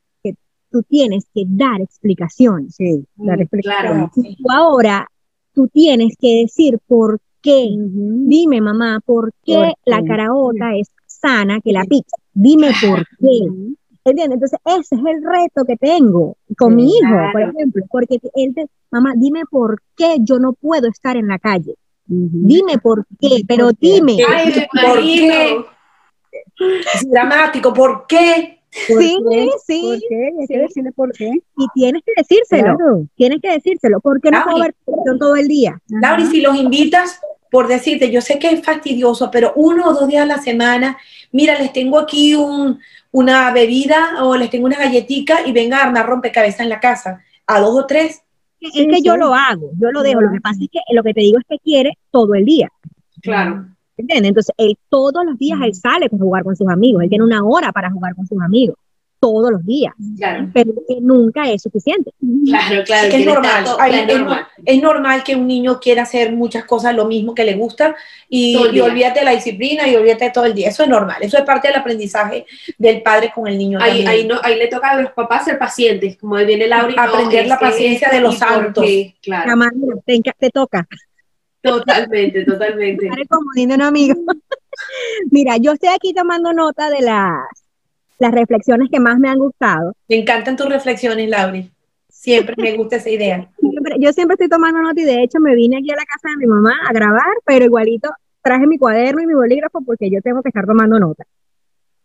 [0.70, 2.76] tú tienes que dar explicaciones.
[2.76, 4.12] Sí, dar mm, explicaciones.
[4.14, 4.36] Claro.
[4.38, 5.08] Tú ahora,
[5.54, 7.68] tú tienes que decir por qué.
[7.78, 12.18] Dime, mamá, ¿por qué la caraota es sana que la pizza?
[12.34, 13.76] Dime por qué.
[14.06, 14.36] ¿Entiendes?
[14.36, 18.66] Entonces, ese es el reto que tengo con mi hijo, por ejemplo, porque él te,
[18.90, 21.76] mamá, dime por qué yo no puedo estar en la calle.
[22.06, 24.18] Dime por qué, pero dime.
[24.28, 25.66] Ay, ¿Por qué?
[26.96, 28.59] Es dramático, ¿por qué?
[28.72, 29.18] Sí,
[29.66, 29.82] sí.
[29.82, 30.32] ¿Por qué?
[30.40, 31.32] Hay que decirle por qué.
[31.58, 32.78] Y tienes que decírselo.
[33.16, 34.00] Tienes que decírselo.
[34.00, 34.76] ¿Por qué no puedo ver
[35.20, 35.80] todo el día?
[35.88, 40.08] Laura, si los invitas, por decirte, yo sé que es fastidioso, pero uno o dos
[40.08, 40.98] días a la semana,
[41.32, 42.80] mira, les tengo aquí un,
[43.12, 47.24] una bebida o les tengo una galletita y venga a armar rompecabezas en la casa.
[47.48, 48.22] A dos o tres.
[48.60, 50.22] Es que yo lo hago, yo lo dejo.
[50.22, 52.70] Lo que pasa es que lo que te digo es que quiere todo el día.
[53.22, 53.66] Claro.
[54.08, 57.44] Entonces, él todos los días él sale a jugar con sus amigos, él tiene una
[57.44, 58.76] hora para jugar con sus amigos,
[59.20, 59.94] todos los días,
[60.54, 60.72] pero
[61.02, 62.12] nunca es suficiente.
[62.46, 63.08] Claro, claro.
[63.10, 63.66] Es, normal,
[64.66, 65.24] es, normal.
[65.24, 67.96] que un niño quiera hacer muchas cosas lo mismo que le gusta
[68.30, 70.70] y, y olvídate de la disciplina y olvídate de todo el día.
[70.70, 72.46] Eso es normal, eso es parte del aprendizaje
[72.78, 73.80] del padre con el niño.
[73.82, 76.94] Ahí, ahí, no, ahí le toca a los papás ser pacientes, como viene Laura.
[76.98, 78.86] Aprender la paciencia de los santos.
[79.22, 79.54] claro.
[80.06, 80.88] te, te toca.
[81.62, 83.10] Totalmente, totalmente.
[83.30, 84.16] Como un amigo.
[85.32, 87.44] Mira, yo estoy aquí tomando nota de las,
[88.18, 89.94] las reflexiones que más me han gustado.
[90.08, 91.70] Me encantan tus reflexiones, Lauri.
[92.08, 93.50] Siempre me gusta esa idea.
[94.00, 96.38] yo siempre estoy tomando nota y de hecho me vine aquí a la casa de
[96.38, 98.10] mi mamá a grabar, pero igualito
[98.42, 101.26] traje mi cuaderno y mi bolígrafo porque yo tengo que estar tomando nota.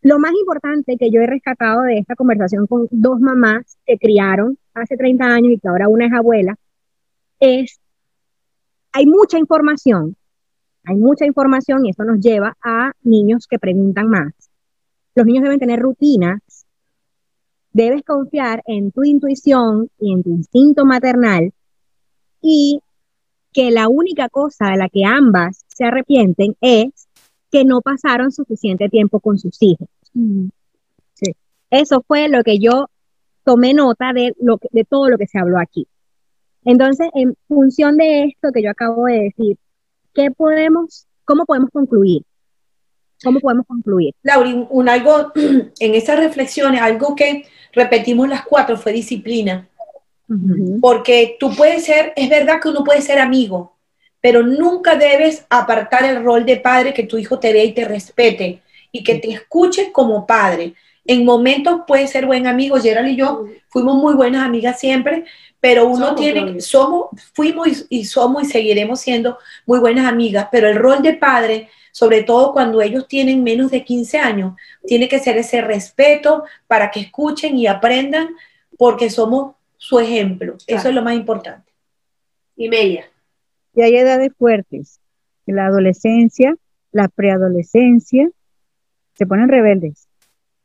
[0.03, 4.59] lo más importante que yo he rescatado de esta conversación con dos mamás que criaron
[4.75, 6.57] hace 30 años y que ahora una es abuela,
[7.41, 7.81] es,
[8.95, 10.17] hay mucha información,
[10.85, 14.33] hay mucha información y esto nos lleva a niños que preguntan más.
[15.17, 16.41] Los niños deben tener rutinas,
[17.73, 21.53] debes confiar en tu intuición y en tu instinto maternal
[22.41, 22.81] y
[23.53, 27.09] que la única cosa de la que ambas se arrepienten es
[27.51, 29.89] que no pasaron suficiente tiempo con sus hijos.
[30.13, 30.47] Mm.
[31.15, 31.35] Sí.
[31.71, 32.91] Eso fue lo que yo
[33.43, 35.89] tomé nota de, lo de todo lo que se habló aquí.
[36.65, 39.59] Entonces, en función de esto que yo acabo de decir,
[40.15, 42.23] ¿qué podemos, cómo podemos concluir?
[43.23, 44.15] ¿Cómo podemos concluir?
[44.23, 49.69] Lauri, un, algo en esas reflexiones, algo que repetimos las cuatro fue disciplina.
[50.81, 53.77] Porque tú puedes ser, es verdad que uno puede ser amigo,
[54.23, 57.85] pero nunca debes apartar el rol de padre que tu hijo te vea y te
[57.85, 60.75] respete y que te escuche como padre.
[61.05, 65.27] En momentos puede ser buen amigo, Gerald y yo fuimos muy buenas amigas siempre,
[65.65, 70.77] pero uno tiene, somos, fuimos y, somos y seguiremos siendo muy buenas amigas, pero el
[70.77, 74.57] rol de padre, sobre todo cuando ellos tienen menos de 15 años,
[74.87, 78.37] tiene que ser ese respeto para que escuchen y aprendan,
[78.77, 80.59] porque somos su ejemplo.
[80.67, 81.73] Eso es lo más importante.
[82.57, 83.07] Y media.
[83.75, 85.01] Y hay edades fuertes.
[85.47, 86.55] La adolescencia,
[86.93, 88.29] la preadolescencia,
[89.15, 90.09] se ponen rebeldes.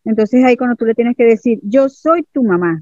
[0.03, 2.81] Entonces ahí cuando tú le tienes que decir, yo soy tu mamá,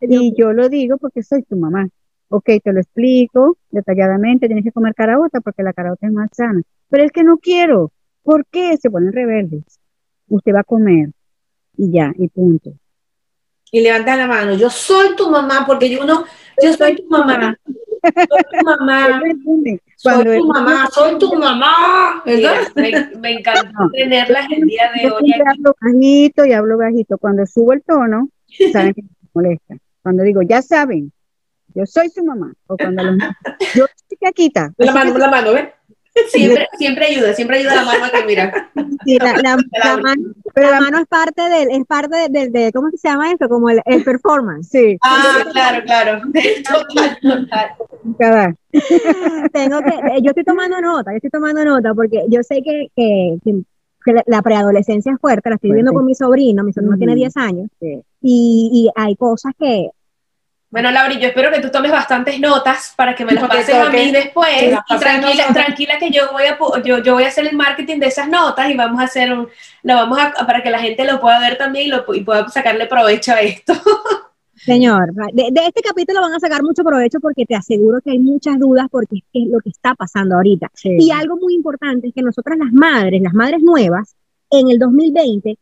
[0.00, 1.88] y yo lo digo porque soy tu mamá.
[2.28, 6.62] Ok, te lo explico detalladamente, tienes que comer caraota porque la caraota es más sana.
[6.88, 7.92] Pero es que no quiero.
[8.22, 8.76] ¿Por qué?
[8.76, 9.64] Se ponen rebeldes.
[10.28, 11.10] Usted va a comer
[11.76, 12.72] y ya, y punto.
[13.70, 14.54] Y levanta la mano.
[14.54, 16.24] Yo soy tu mamá porque yo no,
[16.62, 17.56] yo soy tu mamá.
[18.04, 19.20] Soy tu mamá.
[19.96, 22.22] soy tu mamá, soy tu mamá.
[22.26, 25.32] me, encanta tenerlas el día de hoy.
[25.34, 27.16] Yo hablo bajito y hablo bajito.
[27.16, 28.28] Cuando subo el tono,
[28.72, 29.04] saben que
[29.34, 29.76] molesta.
[30.02, 31.12] Cuando digo, ya saben,
[31.74, 32.52] yo soy su mamá.
[32.66, 33.18] O cuando los,
[33.74, 34.72] yo soy Caquita.
[34.78, 35.68] La mano, la mano, ¿ves?
[36.28, 38.70] Siempre, siempre ayuda, siempre ayuda la mano que mira.
[39.04, 39.56] Sí, la, la,
[40.02, 43.48] mano, pero la mano es parte del, es parte del, de, ¿cómo se llama esto?
[43.48, 44.68] Como el, el performance.
[44.68, 44.96] Sí.
[45.02, 46.22] Ah, claro, claro.
[48.16, 48.56] Total,
[49.52, 52.86] Tengo que, eh, yo estoy tomando nota, yo estoy tomando nota porque yo sé que,
[52.94, 57.16] que, que la preadolescencia es fuerte, la estoy viendo con mi sobrino, mi sobrino tiene
[57.16, 57.68] 10 años,
[58.26, 59.90] y, y, hay cosas que...
[60.70, 63.90] Bueno, Lauri, yo espero que tú tomes bastantes notas para que me las pases a
[63.90, 64.74] mí después.
[64.88, 68.06] Y tranquila, tranquila que yo voy, a, yo, yo, voy a hacer el marketing de
[68.06, 69.46] esas notas y vamos a hacer un,
[69.82, 72.48] lo vamos a, para que la gente lo pueda ver también y, lo, y pueda
[72.48, 73.74] sacarle provecho a esto.
[74.56, 78.58] Señor, de, este capítulo van a sacar mucho provecho porque te aseguro que hay muchas
[78.58, 80.70] dudas porque es lo que está pasando ahorita.
[80.82, 84.16] Y algo muy importante es que nosotras las madres, las madres nuevas,
[84.50, 85.58] en el 2020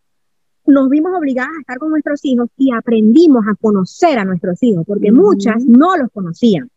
[0.67, 4.85] nos vimos obligadas a estar con nuestros hijos y aprendimos a conocer a nuestros hijos,
[4.87, 6.71] porque muchas no los conocían.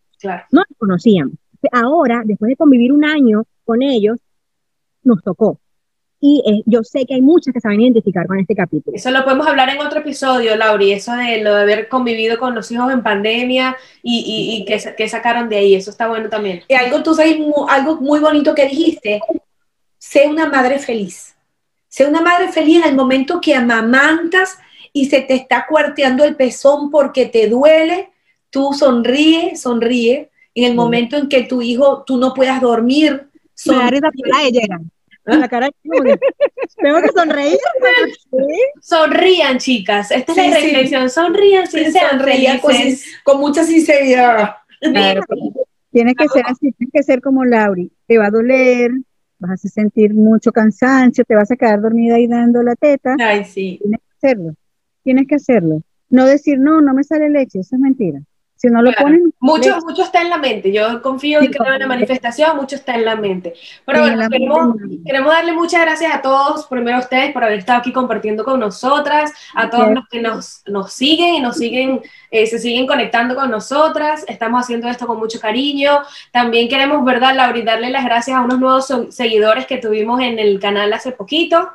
[0.52, 1.38] No los conocían.
[1.72, 4.18] Ahora, después de convivir un año con ellos,
[5.04, 5.60] nos tocó.
[6.20, 8.96] Y eh, yo sé que hay muchas que se van a identificar con este capítulo.
[8.96, 12.56] Eso lo podemos hablar en otro episodio, Lauri, eso de lo de haber convivido con
[12.56, 16.64] los hijos en pandemia y, y, que, sacaron de ahí, eso está bueno también.
[16.68, 17.38] Y algo, tú sabes,
[17.70, 19.22] algo muy bonito que dijiste,
[20.00, 21.35] sé una madre feliz.
[21.96, 24.58] Sé una madre feliz en el momento que amamantas
[24.92, 28.10] y se te está cuarteando el pezón porque te duele,
[28.50, 30.30] tú sonríe, sonríe.
[30.54, 34.02] En el momento en que tu hijo, tú no puedas dormir, sonríe.
[35.24, 37.58] La cara tengo que sonreír.
[38.82, 40.12] Sonrían, chicas.
[40.12, 41.10] Esta es la reflexión.
[41.10, 42.60] Sonrían, sí, sonrían
[43.24, 44.56] con, mucha sinceridad.
[45.92, 47.90] tienes que ser así, tienes que ser como Lauri.
[48.06, 48.92] Te va a doler,
[49.40, 53.16] vas a sentir mucho cansancio, te vas a quedar dormida ahí dando la teta.
[53.20, 53.80] Ay, sí.
[53.82, 54.56] Tienes que hacerlo.
[55.04, 55.82] Tienes que hacerlo.
[56.10, 58.22] No decir, no, no me sale leche, eso es mentira.
[58.56, 59.34] Si no lo ponen.
[59.40, 60.72] Mucho, mucho está en la mente.
[60.72, 63.54] Yo confío en que en la manifestación, mucho está en la mente.
[63.86, 64.76] Pero bueno, queremos,
[65.06, 68.60] queremos, darle muchas gracias a todos, primero a ustedes por haber estado aquí compartiendo con
[68.60, 72.02] nosotras, a todos los que nos, nos siguen y nos siguen,
[72.32, 74.24] eh, se siguen conectando con nosotras.
[74.28, 76.00] Estamos haciendo esto con mucho cariño.
[76.32, 80.60] También queremos, ¿verdad, Laura, darle las gracias a unos nuevos seguidores que tuvimos en el
[80.60, 81.70] canal hace poquito.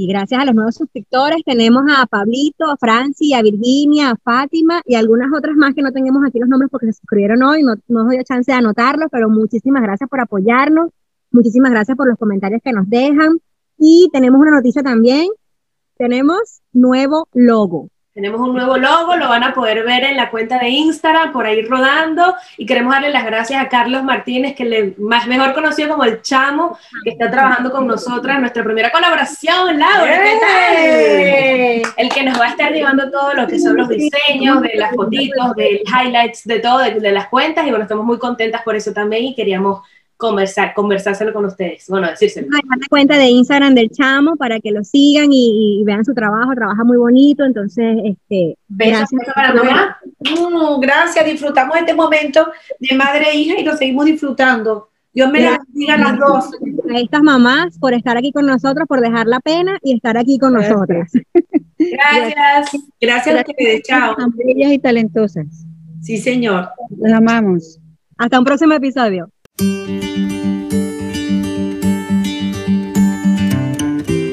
[0.00, 4.80] Y gracias a los nuevos suscriptores tenemos a Pablito, a Franci, a Virginia, a Fátima
[4.86, 7.74] y algunas otras más que no tenemos aquí los nombres porque se suscribieron hoy, no,
[7.86, 10.88] nos dio chance de anotarlos, pero muchísimas gracias por apoyarnos,
[11.30, 13.40] muchísimas gracias por los comentarios que nos dejan
[13.76, 15.28] y tenemos una noticia también,
[15.98, 17.90] tenemos nuevo logo.
[18.20, 21.46] Tenemos un nuevo logo, lo van a poder ver en la cuenta de Instagram, por
[21.46, 22.34] ahí rodando.
[22.58, 26.20] Y queremos darle las gracias a Carlos Martínez, que le más mejor conocido como el
[26.20, 30.20] Chamo, que está trabajando con nosotras nuestra primera colaboración, Laura.
[30.22, 31.94] ¿Qué tal?
[31.96, 34.94] El que nos va a estar llevando todo lo que son los diseños, de las
[34.94, 37.66] fotitos, de highlights, de todo, de, de las cuentas.
[37.66, 39.80] Y bueno, estamos muy contentas por eso también y queríamos
[40.20, 41.86] conversar, conversárselo con ustedes.
[41.88, 42.46] Bueno, decírselo.
[42.50, 46.84] la cuenta de Instagram del chamo para que lo sigan y, vean su trabajo, trabaja
[46.84, 49.08] muy bonito, entonces, este, gracias.
[49.34, 49.98] Para.
[50.20, 52.46] Mm, gracias, disfrutamos este momento
[52.78, 54.90] de madre e hija y lo seguimos disfrutando.
[55.12, 56.50] Dios me las bendiga a las dos.
[56.94, 60.38] A estas mamás por estar aquí con nosotros, por dejar la pena y estar aquí
[60.38, 61.10] con nosotras.
[61.78, 62.82] Gracias.
[63.00, 63.82] Gracias a ustedes.
[63.82, 64.14] Chao.
[64.16, 65.46] Son bellas y talentosas.
[66.02, 66.68] Sí, señor.
[66.98, 67.80] Las amamos.
[68.18, 69.30] Hasta un próximo episodio.
[69.60, 70.39] Música